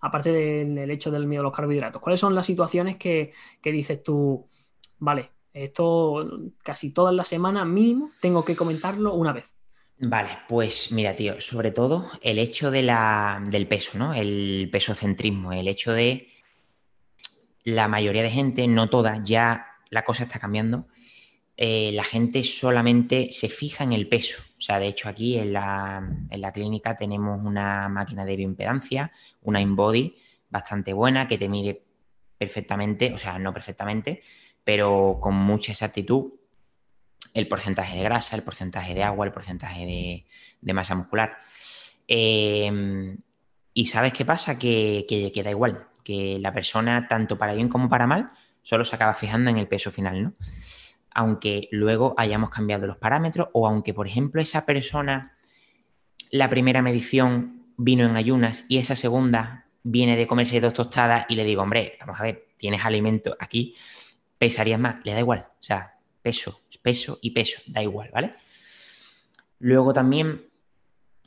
[0.00, 4.02] Aparte del, hecho del miedo a los carbohidratos, ¿cuáles son las situaciones que, que dices
[4.02, 4.44] tú,
[4.98, 6.28] vale, esto
[6.64, 9.53] casi todas las semanas mínimo tengo que comentarlo una vez?
[9.98, 14.12] Vale, pues mira, tío, sobre todo el hecho de la, del peso, ¿no?
[14.12, 16.28] El pesocentrismo, el hecho de
[17.62, 20.86] la mayoría de gente, no toda, ya la cosa está cambiando.
[21.56, 24.42] Eh, la gente solamente se fija en el peso.
[24.58, 29.12] O sea, de hecho, aquí en la, en la clínica tenemos una máquina de bioimpedancia,
[29.42, 30.16] una InBody
[30.50, 31.84] bastante buena que te mide
[32.36, 34.22] perfectamente, o sea, no perfectamente,
[34.64, 36.32] pero con mucha exactitud
[37.32, 40.24] el porcentaje de grasa, el porcentaje de agua, el porcentaje
[40.60, 41.38] de, masa muscular.
[42.06, 43.16] Em,
[43.72, 44.58] y sabes qué pasa?
[44.58, 48.30] Que, que, da igual, que la persona, tanto para bien como para mal,
[48.62, 50.32] solo se acaba fijando en el peso final, ¿no?
[51.10, 55.36] Aunque luego hayamos cambiado los parámetros o aunque, por ejemplo, esa persona,
[56.30, 61.36] la primera medición vino en ayunas y esa segunda viene de comerse dos tostadas y
[61.36, 63.74] le digo, hombre, vamos a ver, tienes alimento aquí,
[64.38, 65.93] pesarías más, le da igual, o sea,
[66.24, 68.32] peso, peso y peso, da igual, ¿vale?
[69.58, 70.46] Luego también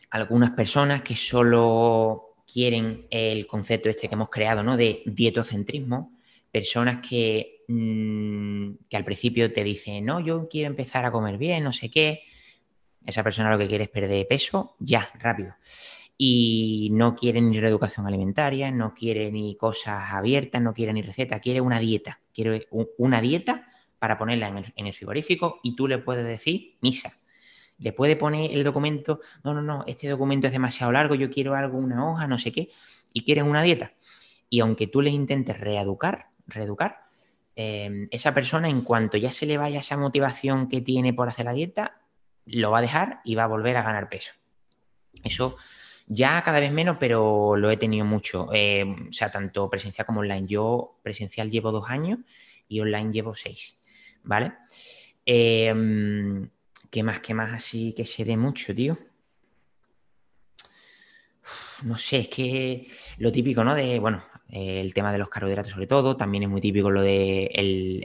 [0.10, 4.76] algunas personas que solo quieren el concepto este que hemos creado, ¿no?
[4.76, 6.18] De dietocentrismo,
[6.52, 11.64] personas que, mm, que al principio te dicen, no, yo quiero empezar a comer bien,
[11.64, 12.24] no sé qué.
[13.06, 15.54] Esa persona lo que quiere es perder peso, ya, rápido
[16.20, 21.40] y no quiere ni reeducación alimentaria, no quiere ni cosas abiertas, no quiere ni receta,
[21.40, 23.68] quiere una dieta, quiere una dieta
[24.00, 27.12] para ponerla en el, frigorífico y tú le puedes decir misa.
[27.80, 31.56] Le puede poner el documento, no, no, no, este documento es demasiado largo, yo quiero
[31.56, 32.70] algo, una hoja, no sé qué,
[33.14, 33.94] y quieres una dieta.
[34.50, 37.06] Y aunque tú les intentes reeducar, reeducar,
[37.56, 41.46] em, esa persona en cuanto ya se le vaya esa motivación que tiene por hacer
[41.46, 42.02] la dieta,
[42.46, 44.32] lo va a dejar y va a volver a ganar peso.
[45.24, 45.58] Eso
[46.08, 48.50] ya cada vez menos, pero lo he tenido mucho.
[48.54, 50.48] Eh, o sea, tanto presencial como online.
[50.48, 52.20] Yo presencial llevo dos años
[52.68, 53.77] y online llevo seis.
[54.28, 54.54] ¿Vale?
[55.26, 56.50] Em,
[56.92, 57.20] ¿Qué más?
[57.20, 58.98] ¿Qué más así que se dé mucho, tío?
[61.84, 62.88] no sé, es que
[63.20, 63.74] lo típico, ¿no?
[63.76, 67.46] De, bueno, el tema de los carbohidratos sobre todo, también es muy típico lo de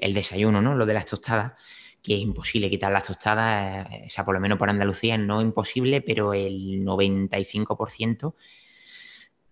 [0.00, 0.74] el desayuno, ¿no?
[0.74, 1.54] Lo de las tostadas
[2.02, 5.40] que es imposible quitar las tostadas, eh, o sea, por lo menos por Andalucía no
[5.40, 8.34] imposible, pero el 95%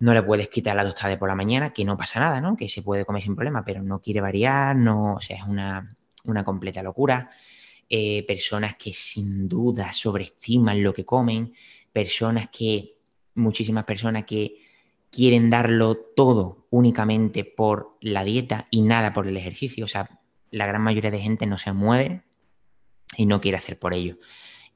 [0.01, 2.57] no le puedes quitar la tostada por la mañana, que no pasa nada, ¿no?
[2.57, 5.97] Que se puede comer sin problema, pero no quiere variar, no, o sea, es una,
[6.45, 7.31] completa locura.
[7.89, 11.55] Eh, personas que sin duda sobreestiman lo que comen,
[11.93, 12.97] personas que,
[13.35, 14.63] muchísimas personas que
[15.11, 19.85] quieren darlo todo únicamente por la dieta y nada por el ejercicio.
[19.85, 22.23] O sea, la gran mayoría de gente no se mueve
[23.17, 24.19] y no quiere hacer por ello.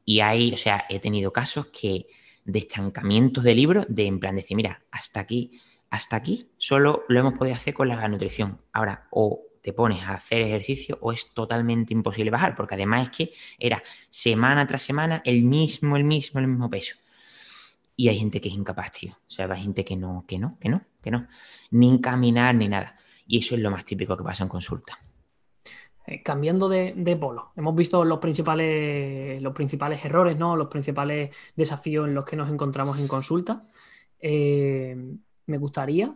[0.05, 2.09] Y hay, o sea, he tenido casos que
[2.45, 7.21] de estancamientos de libros, de en plan decir, mira, hasta aquí, hasta aquí solo lo
[7.21, 8.61] hemos podido hacer con la nutrición.
[8.73, 13.17] Ahora, o te pones a hacer ejercicio o es totalmente imposible bajar, porque además es
[13.17, 16.97] que era semana tras semana el mismo, el mismo, el mismo peso.
[17.97, 19.15] Y hay gente que es incapaz, tío.
[19.15, 21.27] O sea, hay gente que no, que no, que no, que no.
[21.71, 22.99] Ni caminar ni nada.
[23.27, 24.99] Y eso es lo más típico que pasa en consulta.
[26.07, 30.57] Eh, cambiando de, polo, hemos visto los principales, los principales errores, ¿no?
[30.57, 33.67] los principales desafíos en los que nos encontramos en consulta.
[34.21, 34.95] Eh,
[35.47, 36.15] me gustaría,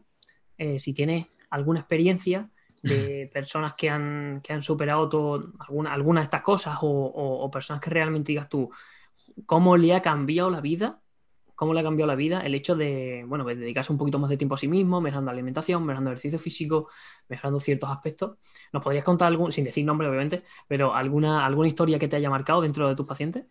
[0.58, 2.50] eh, si tienes alguna experiencia
[2.82, 7.50] de personas que han, que han superado todo, alguna, alguna de estas cosas o, o,
[7.50, 8.70] personas que realmente digas tú,
[9.46, 11.00] ¿cómo le ha cambiado la vida
[11.58, 14.36] cómo le ha cambiado la vida el hecho de, bueno, dedicarse un poquito más de
[14.36, 16.88] tiempo a sí mismo, mejorando la alimentación, mejorando el ejercicio físico,
[17.28, 18.38] mejorando ciertos aspectos.
[18.72, 22.30] ¿Nos podrías contar algún, sin decir nombre obviamente, pero alguna, alguna historia que te haya
[22.30, 23.46] marcado dentro de tus pacientes?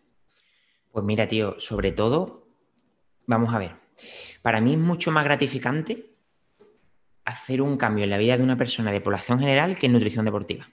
[0.90, 2.46] Pues mira, tío, sobre todo,
[3.26, 3.76] vamos a ver,
[4.40, 6.14] para mí es mucho más gratificante
[7.28, 10.24] hacer un cambio en la vida de una persona de población general que en nutrición
[10.24, 10.70] deportiva.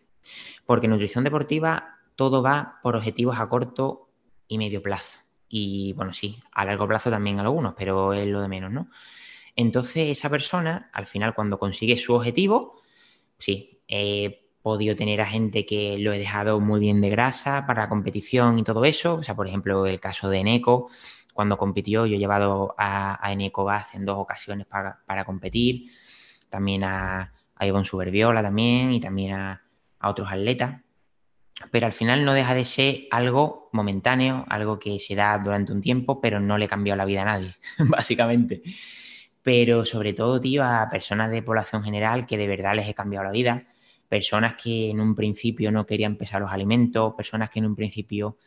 [0.65, 4.09] Porque en nutrición deportiva todo va por objetivos a corto
[4.47, 5.19] y medio plazo.
[5.49, 8.89] Y bueno, sí, a largo plazo también algunos, pero es lo de menos, ¿no?
[9.55, 12.81] Entonces, esa persona, al final, cuando consigue su objetivo,
[13.37, 17.87] sí, he podido tener a gente que lo he dejado muy bien de grasa para
[17.87, 19.15] competición y todo eso.
[19.15, 20.89] O sea, por ejemplo, el caso de Eneco,
[21.33, 25.91] cuando compitió, yo he llevado a, a Eneco Baz en dos ocasiones para, competir.
[26.49, 29.61] También a, a Ivonne Superviola también y también a,
[30.01, 30.81] otros atletas
[31.71, 35.81] pero al final no deja de ser algo momentáneo, algo que se da durante un
[35.81, 38.61] tiempo, pero no le cambió la vida a nadie, básicamente.
[39.41, 43.23] Pero sobre todo, tío, a personas de población general que de verdad les he cambiado
[43.23, 43.67] la vida,
[44.09, 48.37] personas que en un principio no querían pesar los alimentos, personas que en un principio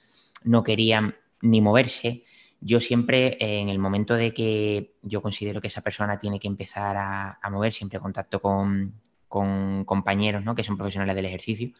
[0.44, 2.24] no querían ni moverse.
[2.60, 6.96] Yo siempre, en el momento de que yo considero que esa persona tiene que empezar
[6.96, 10.54] a, mover, siempre contacto con, compañeros ¿no?
[10.54, 11.70] que son profesionales del ejercicio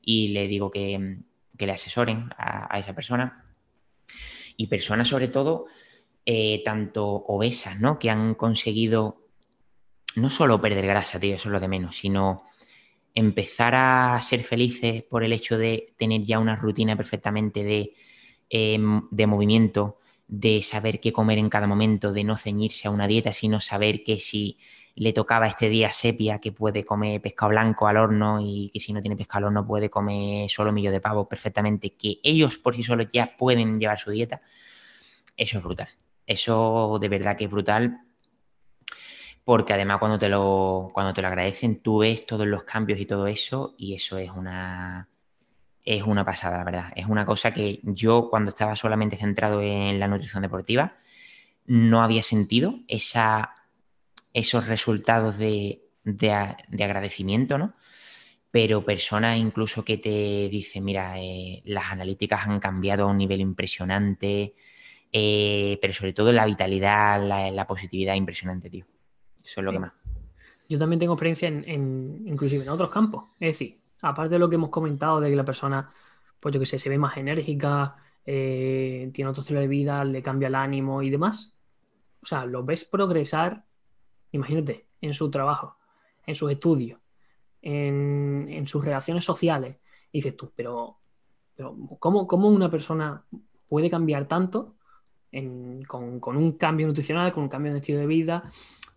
[0.00, 1.18] y le digo que,
[1.58, 3.44] le asesoren a, esa persona.
[4.56, 5.66] Y personas sobre todo,
[6.24, 7.98] eh, tanto obesas, ¿no?
[7.98, 9.24] Que han conseguido
[10.16, 12.44] no solo perder grasa, tío, eso es lo de menos, sino
[13.14, 17.94] empezar a ser felices por el hecho de tener ya una rutina perfectamente de,
[18.48, 23.06] em, de movimiento, de saber qué comer en cada momento, de no ceñirse a una
[23.06, 24.58] dieta, sino saber que si
[24.96, 28.92] le tocaba este día sepia que puede comer pescado blanco al horno y que si
[28.92, 32.76] no tiene pescado al horno puede comer solo millo de pavo perfectamente, que ellos por
[32.76, 34.40] sí solos ya pueden llevar su dieta,
[35.36, 35.88] eso es brutal.
[36.26, 38.00] Eso de verdad que es brutal
[39.44, 43.06] porque además cuando te lo, cuando te lo agradecen tú ves todos los cambios y
[43.06, 45.08] todo eso y eso es una,
[45.84, 46.92] es una pasada, la verdad.
[46.96, 50.96] Es una cosa que yo cuando estaba solamente centrado en la nutrición deportiva
[51.66, 53.54] no había sentido esa,
[54.32, 55.82] esos resultados de,
[56.72, 57.74] agradecimiento, ¿no?
[58.50, 63.40] Pero personas incluso que te dicen, mira, eh, las analíticas han cambiado a un nivel
[63.40, 64.54] impresionante,
[65.12, 68.86] eh, pero sobre todo la vitalidad, la, la positividad impresionante, tío.
[69.44, 69.92] Eso es lo que más.
[70.68, 73.24] Yo también tengo experiencia en, inclusive en otros campos.
[73.38, 75.90] Es decir, aparte de lo que hemos comentado de que la persona,
[76.38, 80.22] pues yo que sé, se ve más enérgica, eh, tiene otro estilo de vida, le
[80.22, 81.54] cambia el ánimo y demás.
[82.22, 83.64] O sea, lo ves progresar,
[84.32, 85.76] imagínate, en su trabajo,
[86.26, 87.00] en sus estudios,
[87.62, 89.76] en, sus relaciones sociales.
[90.12, 90.98] Y dices tú, pero,
[91.56, 93.24] pero ¿cómo, ¿cómo, una persona
[93.68, 94.76] puede cambiar tanto
[95.86, 98.50] con, con, un cambio nutricional, con un cambio de estilo de vida?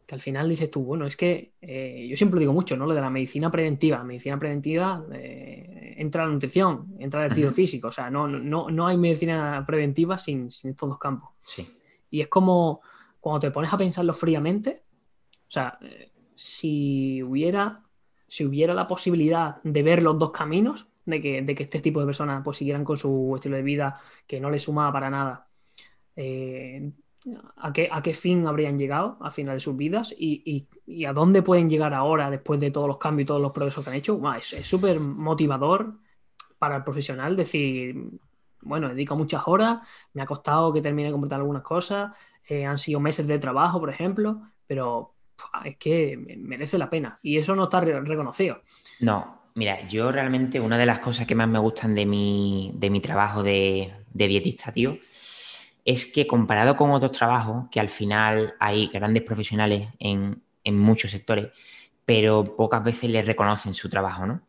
[0.07, 2.85] Que al final dices tú, bueno, es que eh, yo siempre digo mucho, ¿no?
[2.85, 3.97] Lo de la medicina preventiva.
[3.97, 7.89] La medicina preventiva eh, entra la nutrición, entra el ejercicio físico.
[7.89, 11.31] O sea, no, no, no hay medicina preventiva sin, sin estos dos campos.
[11.43, 11.67] Sí.
[12.09, 12.79] Y es como
[13.19, 14.83] cuando te pones a pensarlo fríamente,
[15.45, 17.83] o sea, eh, si hubiera,
[18.27, 21.99] si hubiera la posibilidad de ver los dos caminos, de que, de que este tipo
[21.99, 25.49] de personas pues siguieran con su estilo de vida que no les sumaba para nada,
[26.15, 26.91] eh,
[27.57, 30.67] a qué, a qué fin habrían llegado al final de sus vidas y,
[31.05, 33.89] a dónde pueden llegar ahora después de todos los cambios y todos los progresos que
[33.89, 34.19] han hecho.
[34.35, 35.95] es súper motivador
[36.57, 37.95] para el profesional decir,
[38.61, 39.79] bueno, dedico muchas horas,
[40.13, 42.15] me ha costado que termine de completar algunas cosas,
[42.47, 45.13] eh, han sido meses de trabajo, por ejemplo, pero
[45.63, 48.61] es que merece la pena y eso no está reconocido.
[49.01, 52.89] No, mira, yo realmente una de las cosas que más me gustan de mi, de
[52.89, 54.97] mi trabajo de, de dietista, tío,
[55.87, 61.47] es que comparado con otros trabajos, que al final hay grandes profesionales en, muchos sectores,
[62.03, 64.41] pero pocas veces les reconocen su trabajo, ¿no?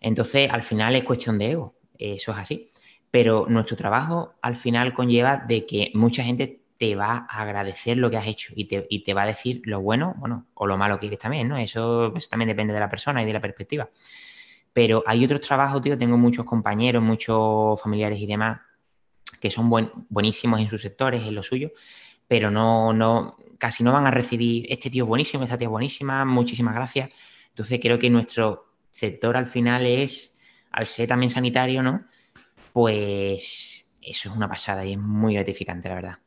[0.00, 2.70] Entonces, al final es cuestión de ego, eso es así.
[3.10, 8.08] Pero nuestro trabajo al final conlleva de que mucha gente te va a agradecer lo
[8.08, 11.08] que has hecho y te, va a decir lo bueno, bueno, o lo malo que
[11.08, 11.58] eres también, ¿no?
[11.58, 13.90] Eso, eso, también depende de la persona y de la perspectiva.
[14.72, 18.60] Pero hay otros trabajos, tío, tengo muchos compañeros, muchos familiares y demás
[19.36, 19.70] que son
[20.08, 21.72] buenísimos en sus sectores, en lo suyo,
[22.28, 25.70] pero no, no, casi no van a recibir, este tío es buenísimo, esta tía es
[25.70, 27.10] buenísima, muchísimas gracias.
[27.50, 30.40] Entonces creo que nuestro sector al final es,
[30.72, 32.04] al ser también sanitario, ¿no?
[32.72, 36.18] Pues eso es una pasada y es muy gratificante, la verdad.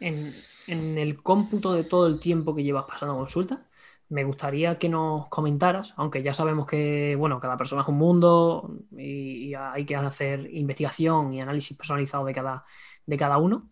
[0.00, 0.34] En,
[0.66, 3.66] en el cómputo de todo el tiempo que llevas pasando consulta,
[4.08, 8.78] me gustaría que nos comentaras, aunque ya sabemos que, bueno, cada persona es un mundo
[8.96, 12.64] y, hay que hacer investigación y análisis personalizado de cada,
[13.06, 13.70] de cada uno.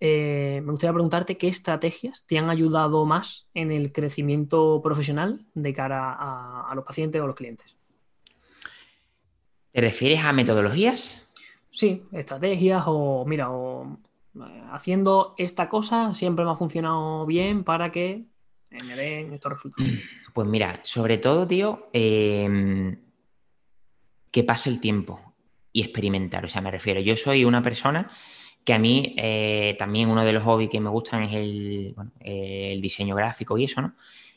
[0.00, 5.72] Eh, me gustaría preguntarte qué estrategias te han ayudado más en el crecimiento profesional de
[5.74, 7.76] cara a, los pacientes o los clientes.
[9.72, 11.26] ¿Te refieres a metodologías?
[11.70, 13.98] Sí, estrategias o, mira, o
[14.36, 18.24] eh, haciendo esta cosa siempre me ha funcionado bien para que
[20.32, 22.96] Pues mira, sobre todo, tío, em,
[24.30, 25.34] que pase el tiempo
[25.72, 26.44] y experimentar.
[26.44, 28.10] O sea, me refiero, yo soy una persona
[28.64, 32.80] que a mí eh, también uno de los hobbies que me gustan es el, el
[32.80, 33.94] diseño gráfico y eso, ¿no?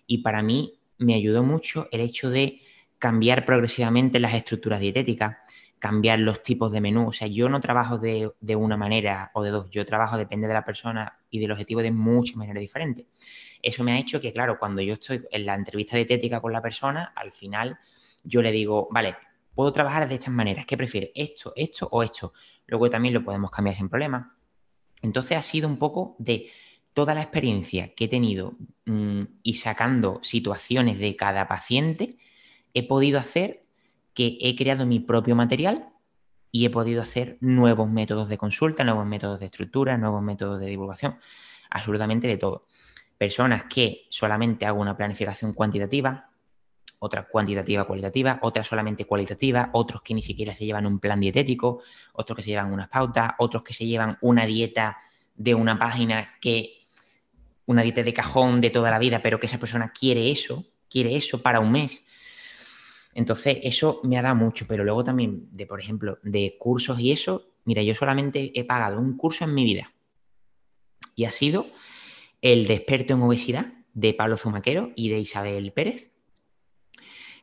[0.07, 2.61] Y para mí me ayudó mucho el hecho de
[2.97, 5.37] cambiar progresivamente las estructuras dietéticas,
[5.83, 7.09] cambiar los tipos de menú.
[7.09, 10.47] O sea, yo no trabajo de, de, una manera o de dos, yo trabajo, depende
[10.47, 13.05] de la persona y del objetivo, de muchas maneras diferentes.
[13.61, 16.61] Eso me ha hecho que, claro, cuando yo estoy en la entrevista dietética con la
[16.61, 17.77] persona, al final
[18.23, 19.17] yo le digo, vale,
[19.53, 21.09] puedo trabajar de estas maneras, ¿qué prefieres?
[21.15, 22.31] ¿Esto, esto o esto?
[22.65, 24.37] Luego también lo podemos cambiar sin problema.
[25.01, 26.49] Entonces ha sido un poco de
[26.93, 28.53] toda la experiencia que he tenido
[28.85, 32.11] mm, y sacando situaciones de cada paciente,
[32.73, 33.62] he podido hacer
[34.13, 35.89] que he creado mi propio material
[36.51, 40.67] y he podido hacer nuevos métodos de consulta, nuevos métodos de estructura, nuevos métodos de
[40.67, 41.17] divulgación,
[41.69, 42.65] absolutamente de todo
[43.23, 46.29] personas que solamente hago una planificación cuantitativa,
[46.99, 51.81] otra cuantitativa cualitativa, otra solamente cualitativa, otros que ni siquiera se llevan un plan dietético,
[52.11, 54.97] otros que se llevan unas pautas, otros que se llevan una dieta
[55.35, 56.81] de una página que
[57.65, 61.15] una dieta de cajón de toda la vida, pero que esa persona quiere eso, quiere
[61.15, 62.05] eso para un mes.
[63.15, 67.11] Entonces, eso me ha dado mucho, pero luego también de, por ejemplo, de cursos y
[67.11, 69.93] eso, mira, yo solamente he pagado un curso en mi vida
[71.15, 71.67] y ha sido
[72.41, 76.11] el de en obesidad, de Pablo Zumaquero y de Isabel Pérez,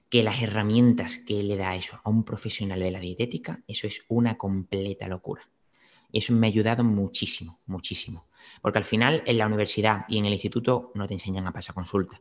[0.09, 4.03] que las herramientas que le da eso a un profesional de la dietética, eso es
[4.09, 5.49] una completa locura.
[6.12, 8.27] Eso me ha ayudado muchísimo, muchísimo.
[8.61, 11.75] Porque al final en la universidad y en el instituto no te enseñan a pasar
[11.77, 12.21] consulta.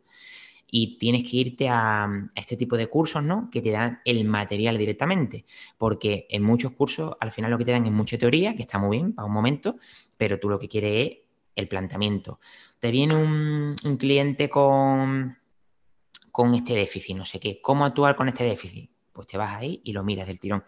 [0.72, 3.50] Y tienes que irte a, a, este tipo de cursos, ¿no?
[3.52, 5.46] Que te dan el material directamente.
[5.78, 8.78] Porque en muchos cursos al final lo que te dan es mucha teoría, que está
[8.78, 9.78] muy bien para un momento,
[10.18, 11.18] pero tú lo que quieres es
[11.56, 12.40] el planteamiento.
[12.80, 15.38] Te viene un, un cliente con,
[16.32, 17.62] con este déficit, no sé qué.
[17.62, 18.90] ¿Cómo actuar con este déficit?
[19.12, 20.64] Pues te vas ahí y lo miras del tirón.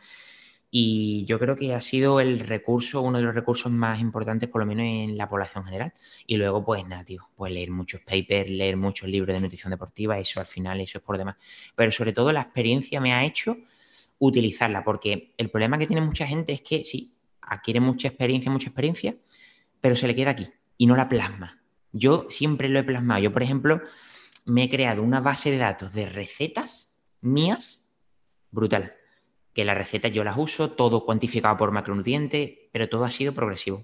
[0.74, 4.62] Y yo creo que ha sido el recurso, uno de los recursos más importantes, por
[4.62, 5.94] lo menos en la población general.
[6.26, 10.18] Y luego, pues nada, tío, pues leer muchos papers, leer muchos libros de nutrición deportiva,
[10.18, 11.36] eso al final, eso es por demás.
[11.76, 13.58] Pero sobre todo la experiencia me ha hecho
[14.20, 18.70] utilizarla, porque el problema que tiene mucha gente es que sí, adquiere mucha experiencia, mucha
[18.70, 19.18] experiencia,
[19.82, 20.48] pero se le queda aquí
[20.78, 21.62] y no la plasma.
[21.92, 23.22] Yo siempre lo he plasmado.
[23.22, 23.82] Yo, por ejemplo,
[24.46, 27.84] me he creado una base de datos de recetas mías
[28.52, 28.96] brutal.
[29.54, 33.82] Que las recetas yo las uso, todo cuantificado por macronutriente, pero todo ha sido progresivo.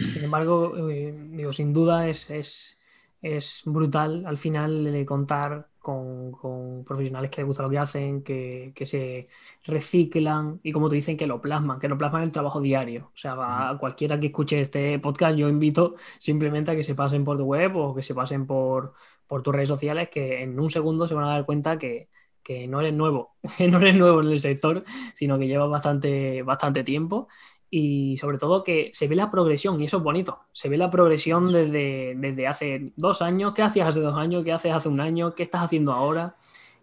[0.00, 2.78] Sin embargo, eh, digo, sin duda es, es,
[3.20, 8.72] es, brutal al final contar con, con, profesionales que les gusta lo que hacen, que,
[8.74, 9.28] que, se
[9.64, 13.10] reciclan y como te dicen, que lo plasman, que lo plasman en el trabajo diario.
[13.14, 17.24] O sea, a cualquiera que escuche este podcast, yo invito simplemente a que se pasen
[17.24, 18.94] por tu web o que se pasen por,
[19.26, 22.08] por tus redes sociales, que en un segundo se van a dar cuenta que,
[22.42, 24.84] que no eres nuevo, que no eres nuevo en el sector,
[25.14, 27.28] sino que llevas bastante, bastante tiempo.
[27.72, 30.90] Y sobre todo que se ve la progresión y eso es bonito, se ve la
[30.90, 35.00] progresión desde, desde hace dos años, qué hacías hace dos años, qué haces hace un
[35.00, 36.34] año, qué estás haciendo ahora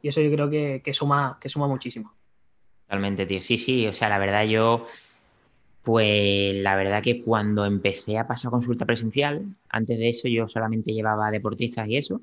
[0.01, 2.13] y eso yo creo que, que suma, que suma muchísimo.
[2.85, 3.41] Totalmente, tío.
[3.41, 4.87] Sí, sí, o sea, la verdad yo,
[5.83, 10.93] pues la verdad que cuando empecé a pasar consulta presencial, antes de eso yo solamente
[10.93, 12.21] llevaba deportistas y eso,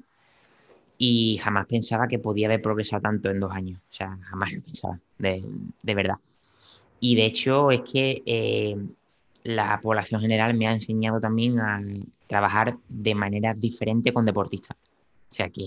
[0.99, 4.63] y jamás pensaba que podía haber progresado tanto en dos años, o sea, jamás lo
[4.63, 5.45] pensaba, de,
[5.83, 6.17] de verdad.
[7.01, 8.77] Y de hecho es que eh,
[9.43, 11.83] la población general me ha enseñado también a
[12.27, 14.77] trabajar de manera diferente con deportistas.
[14.77, 15.65] O sea que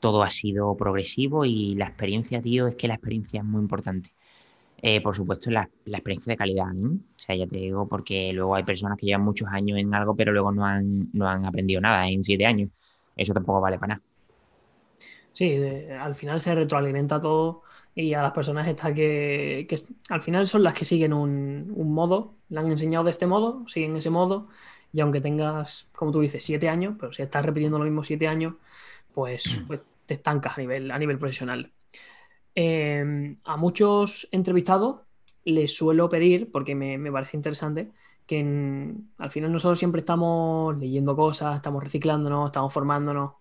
[0.00, 4.12] todo ha sido progresivo y la experiencia, tío, es que la experiencia es muy importante.
[4.82, 6.66] Eh, por supuesto, la, la, experiencia de calidad.
[6.68, 10.14] O sea, ya te digo, porque luego hay personas que llevan muchos años en algo,
[10.14, 12.70] pero luego no han, no han aprendido nada en siete años.
[13.16, 14.15] Eso tampoco vale para nada.
[15.36, 17.62] Sí, de, al final se retroalimenta todo
[17.94, 19.76] y a las personas estas que, que,
[20.08, 23.68] al final son las que siguen un, un, modo, le han enseñado de este modo,
[23.68, 24.48] siguen ese modo,
[24.94, 28.26] y aunque tengas, como tú dices, siete años, pero si estás repitiendo lo mismo siete
[28.26, 28.54] años,
[29.12, 31.70] pues, pues te estancas a nivel, a nivel profesional.
[32.54, 35.02] Eh, a muchos entrevistados
[35.44, 37.90] les suelo pedir, porque me, me parece interesante,
[38.26, 43.32] que en, al final nosotros siempre estamos leyendo cosas, estamos reciclándonos, estamos formándonos.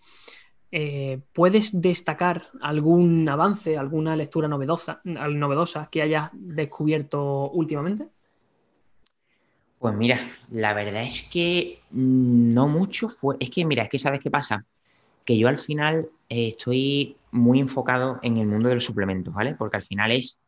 [0.77, 8.09] Eh, ¿Puedes destacar algún avance, alguna lectura novedosa, novedosa que hayas descubierto últimamente?
[9.79, 10.19] Pues mira,
[10.51, 13.37] la verdad es que no mucho fue.
[13.39, 14.65] Es que, mira, es que sabes qué pasa.
[15.23, 19.55] Que yo al final eh, estoy muy enfocado en el mundo de los suplementos, ¿vale?
[19.55, 20.39] Porque al final es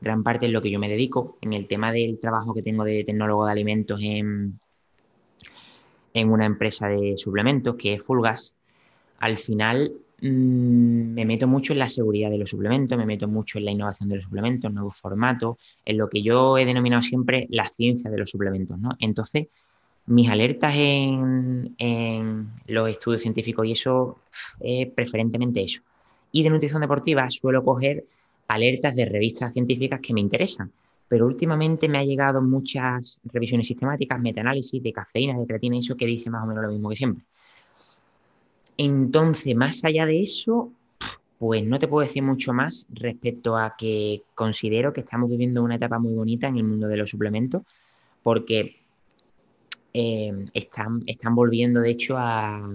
[0.00, 1.38] gran parte de lo que yo me dedico.
[1.42, 4.58] En el tema del trabajo que tengo de tecnólogo de alimentos en,
[6.12, 8.56] en una empresa de suplementos que es Fulgas,
[9.18, 13.58] al final mmm, me meto mucho en la seguridad de los suplementos, me meto mucho
[13.58, 17.46] en la innovación de los suplementos, nuevos formatos, en lo que yo he denominado siempre
[17.50, 18.90] la ciencia de los suplementos, ¿no?
[19.00, 19.48] Entonces,
[20.08, 24.18] mis alertas en, los estudios científicos y eso
[24.60, 25.82] es preferentemente eso.
[26.32, 28.04] Y de nutrición deportiva suelo coger
[28.48, 30.72] alertas de revistas científicas que me interesan.
[31.08, 36.06] Pero últimamente me ha llegado muchas revisiones sistemáticas, metaanálisis de cafeína, de creatina eso que
[36.06, 37.24] dice más o menos lo mismo que siempre.
[38.78, 40.72] Entonces, más allá de eso,
[41.38, 45.74] pues no te puedo decir mucho más respecto a que considero que estamos viviendo una
[45.74, 47.62] etapa muy bonita en el mundo de los suplementos,
[48.22, 48.76] porque
[49.92, 52.70] eh, están, están volviendo, de hecho, a...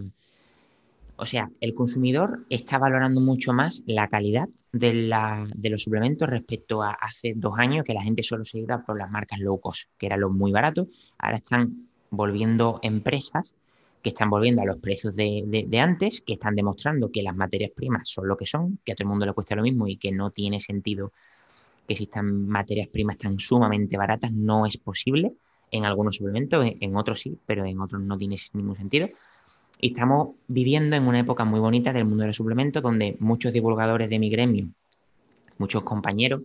[1.16, 6.28] O sea, el consumidor está valorando mucho más la calidad de, la, de, los suplementos
[6.28, 9.60] respecto a hace dos años que la gente solo se iba por las marcas low
[9.60, 10.88] cost, que eran los muy baratos.
[11.20, 13.54] Ahora están volviendo empresas
[14.04, 18.10] que están volviendo a los precios de, antes, que están demostrando que las materias primas
[18.10, 20.12] son lo que son, que a todo el mundo le cuesta lo mismo y que
[20.12, 21.14] no tiene sentido
[21.88, 25.34] que existan materias primas tan sumamente baratas, no es posible
[25.72, 29.10] en algunos suplementos, en otros sí, pero en otros no tiene ningún sentido.
[29.80, 33.54] Y estamos viviendo en una época muy bonita del mundo de los suplementos, donde muchos
[33.54, 34.68] divulgadores de mi gremio,
[35.58, 36.42] muchos compañeros,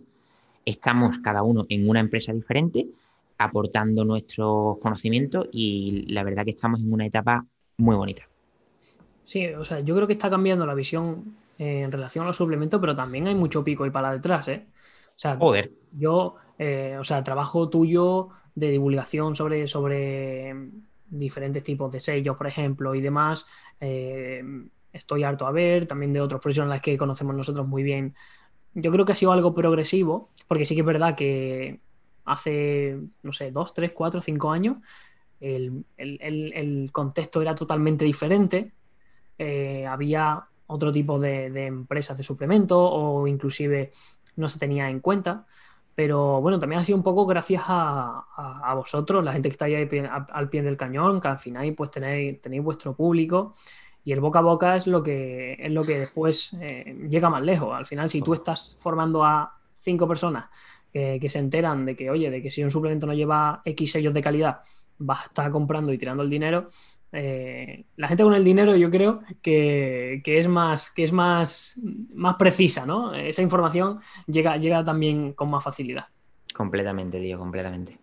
[0.65, 2.87] estamos cada uno en una empresa diferente,
[3.39, 7.45] aportando nuestros conocimientos y la verdad que estamos en una etapa
[7.77, 8.29] muy bonita.
[9.23, 12.37] Sí, o sea, yo creo que está cambiando la visión eh, en relación a los
[12.37, 14.67] suplementos, pero también hay mucho pico y para detrás, ¿eh?
[15.15, 15.71] O sea, Joder.
[15.91, 20.55] yo, eh, o sea, trabajo tuyo de divulgación sobre, sobre
[21.07, 23.45] diferentes tipos de sellos, por ejemplo, y demás.
[23.79, 24.43] Eh,
[24.93, 28.15] estoy harto a ver, también de otros profesionales que conocemos nosotros muy bien.
[28.73, 31.79] Yo creo que ha sido algo progresivo, porque sí que es verdad que
[32.31, 34.77] hace, no sé, dos, tres, cuatro, cinco años,
[35.39, 38.71] el, el, el, contexto era totalmente diferente.
[39.37, 43.91] Eh, había otro tipo de, de, empresas de suplemento o inclusive
[44.35, 45.45] no se tenía en cuenta.
[45.95, 49.53] Pero bueno, también ha sido un poco gracias a, a, a vosotros, la gente que
[49.53, 53.53] está ahí al pie del cañón, que al final pues tenéis, tenéis vuestro público
[54.05, 57.43] y el boca a boca es lo que, es lo que después eh, llega más
[57.43, 57.75] lejos.
[57.75, 60.45] Al final, si tú estás formando a cinco personas
[60.93, 63.91] eh, que se enteran de que, oye, de que si un suplemento no lleva X
[63.91, 64.61] sellos de calidad,
[64.97, 66.69] vas a estar comprando y tirando el dinero,
[67.11, 71.79] eh, la gente con el dinero yo creo que, que, es más que es más,
[72.13, 73.13] más precisa, ¿no?
[73.13, 76.05] Esa información llega, llega también con más facilidad.
[76.53, 77.97] Completamente, tío, completamente.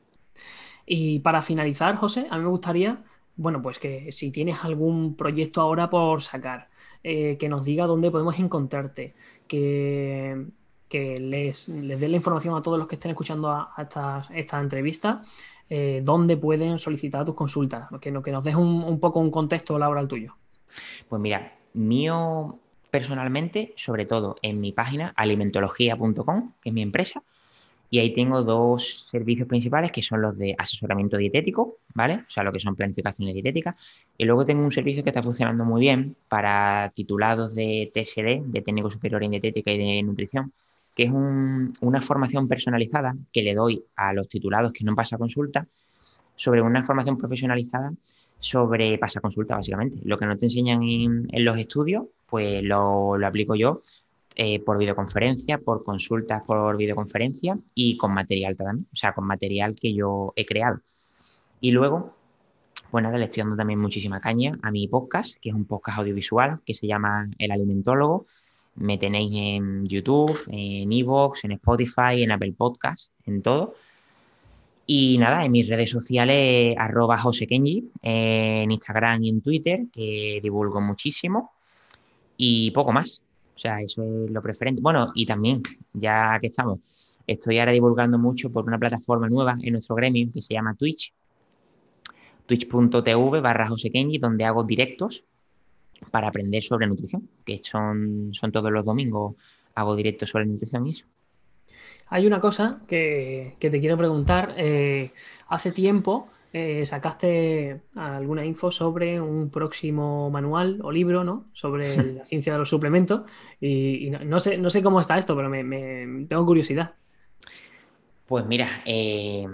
[0.86, 3.04] Y para finalizar, José, a mí me gustaría,
[3.36, 6.68] bueno, pues que si tienes algún proyecto ahora por sacar,
[7.02, 9.14] eh, que nos diga dónde podemos encontrarte,
[9.46, 10.46] que,
[10.88, 15.22] que les, les la información a todos los que estén escuchando a, esta, entrevista
[15.68, 20.06] eh, dónde pueden solicitar tus consultas, que, que nos dejes un, poco un contexto laboral
[20.06, 20.36] tuyo.
[21.08, 22.58] Pues mira, mío
[22.90, 27.22] personalmente, sobre todo en mi página alimentología.com, que es mi empresa,
[27.88, 32.14] y ahí tengo dos servicios principales que son los de asesoramiento dietético, ¿vale?
[32.14, 33.76] O sea, lo que son planificaciones dietéticas.
[34.18, 38.62] Y luego tengo un servicio que está funcionando muy bien para titulados de TSD, de
[38.62, 40.52] técnico superior en dietética y de nutrición,
[40.96, 45.18] que es un, una formación personalizada que le doy a los titulados que no pasa
[45.18, 45.68] consulta
[46.34, 47.92] sobre una formación profesionalizada
[48.38, 49.98] sobre pasa consulta, básicamente.
[50.04, 53.82] Lo que no te enseñan en, los estudios, pues lo, lo aplico yo
[54.36, 59.76] eh, por videoconferencia, por consultas por videoconferencia y con material también, o sea, con material
[59.76, 60.80] que yo he creado.
[61.60, 62.14] Y luego,
[62.90, 65.98] pues nada, le estoy dando también muchísima caña a mi podcast, que es un podcast
[65.98, 68.26] audiovisual que se llama El Alimentólogo,
[68.76, 73.74] me tenéis en YouTube, en Evox, en Spotify, en Apple Podcast, en todo.
[74.86, 80.38] Y nada, en mis redes sociales, arroba José Kenji, en Instagram y en Twitter, que
[80.42, 81.50] divulgo muchísimo.
[82.36, 83.22] Y poco más.
[83.56, 84.82] O sea, eso es lo preferente.
[84.82, 85.62] Bueno, y también,
[85.94, 90.42] ya que estamos, estoy ahora divulgando mucho por una plataforma nueva en nuestro gremio que
[90.42, 91.12] se llama Twitch.
[92.46, 95.24] Twitch.tv barra José Kenji, donde hago directos
[96.10, 99.36] para aprender sobre nutrición, que son, son todos los domingos,
[99.74, 101.06] hago directos sobre nutrición y eso.
[102.08, 104.54] Hay una cosa que, que te quiero preguntar.
[104.56, 105.12] Eh,
[105.48, 111.46] hace tiempo eh, sacaste alguna info sobre un próximo manual o libro, ¿no?
[111.52, 113.22] Sobre la ciencia de los suplementos.
[113.60, 116.94] Y, y no, no, sé, no sé cómo está esto, pero me, me tengo curiosidad.
[118.26, 119.46] Pues mira, eh,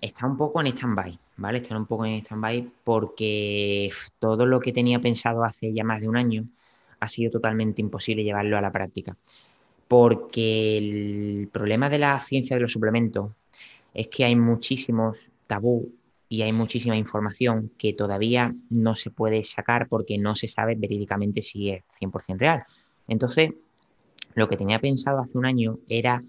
[0.00, 1.58] está un poco en stand-by, ¿vale?
[1.58, 6.08] Está un poco en stand-by porque todo lo que tenía pensado hace ya más de
[6.08, 6.44] un año
[7.00, 9.16] ha sido totalmente imposible llevarlo a la práctica.
[9.88, 13.32] Porque el problema de la ciencia de los suplementos
[13.94, 15.90] es que hay muchísimos tabú
[16.28, 21.42] y hay muchísima información que todavía no se puede sacar porque no se sabe verídicamente
[21.42, 22.62] si es 100% real.
[23.08, 23.50] Entonces,
[24.34, 26.22] lo que tenía pensado hace un año era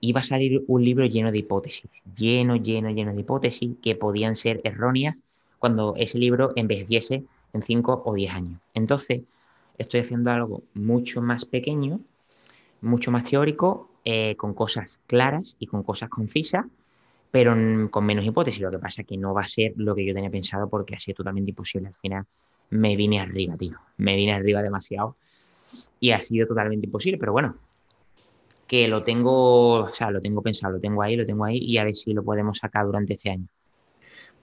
[0.00, 4.34] iba a salir un libro lleno de hipótesis, lleno, lleno, lleno de hipótesis que podían
[4.34, 5.20] ser erróneas
[5.58, 8.60] cuando ese libro envejeciese en 5 o 10 años.
[8.74, 9.22] Entonces,
[9.76, 12.00] estoy haciendo algo mucho más pequeño,
[12.80, 16.64] mucho más teórico, eh, con cosas claras y con cosas concisas,
[17.30, 17.54] pero
[17.90, 18.60] con menos hipótesis.
[18.60, 20.94] Lo que pasa es que no va a ser lo que yo tenía pensado porque
[20.94, 21.88] ha sido totalmente imposible.
[21.88, 22.24] Al final
[22.70, 23.76] me vine arriba, tío.
[23.98, 25.16] Me vine arriba demasiado
[26.00, 27.56] y ha sido totalmente imposible, pero bueno,
[28.68, 31.78] que lo tengo, o sea, lo tengo pensado, lo tengo ahí, lo tengo ahí y
[31.78, 33.46] a ver si lo podemos sacar durante este año.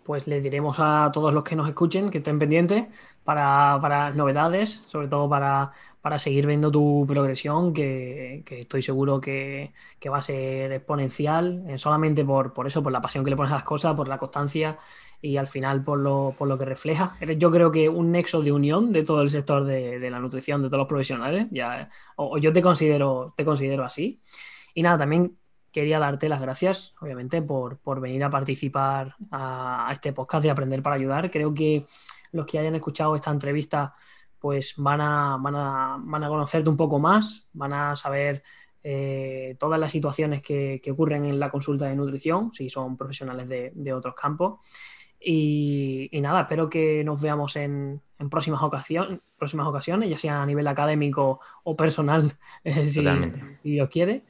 [0.03, 2.85] Pues le diremos a todos los que nos escuchen que estén pendientes
[3.23, 5.71] para, para novedades, sobre todo para,
[6.01, 11.63] para, seguir viendo tu progresión, que, que estoy seguro que, que, va a ser exponencial,
[11.67, 14.07] eh, solamente por, por eso, por la pasión que le pones a las cosas, por
[14.07, 14.77] la constancia
[15.21, 17.15] y al final por lo, por lo que refleja.
[17.19, 20.19] Eres yo creo que un nexo de unión de todo el sector de, de la
[20.19, 24.19] nutrición, de todos los profesionales, ya, o, o, yo te considero, te considero así.
[24.73, 25.37] Y nada, también
[25.75, 30.81] quería darte las gracias, obviamente, por, por venir a participar a, este podcast de Aprender
[30.81, 31.29] para Ayudar.
[31.29, 31.85] Creo que
[32.31, 33.93] los que hayan escuchado esta entrevista
[34.39, 38.41] pues van a, van a, van a conocerte un poco más, van a saber
[38.83, 43.49] eh, todas las situaciones que, que, ocurren en la consulta de nutrición, si son profesionales
[43.49, 44.59] de, de otros campos.
[45.27, 50.43] Y, y, nada, espero que nos veamos en, en próximas, ocasiones, próximas ocasiones, ya sea
[50.43, 53.03] a nivel académico o personal, eh, si,
[53.63, 54.23] Dios quiere.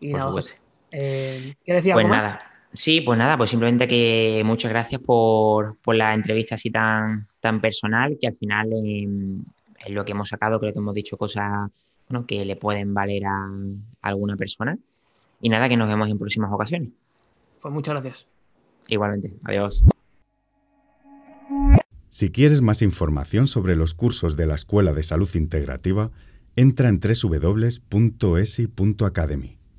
[0.00, 0.32] Y nada,
[0.90, 1.94] eh, ¿qué decía?
[1.94, 2.42] Pues nada.
[2.74, 8.18] Sí, pues nada, pues simplemente que muchas gracias por, la entrevista así tan, tan personal,
[8.20, 9.44] que al final em,
[9.84, 11.70] es lo que hemos sacado, creo que hemos dicho cosas
[12.26, 14.76] que le pueden valer a, a alguna persona.
[15.40, 16.88] Y nada, que nos vemos en próximas ocasiones.
[17.60, 18.26] Pues muchas gracias.
[18.88, 19.84] Igualmente, adiós.
[22.12, 26.10] Si quieres más información sobre los cursos de la Escuela de Salud Integrativa,
[26.56, 27.72] entra en www.esi.academy.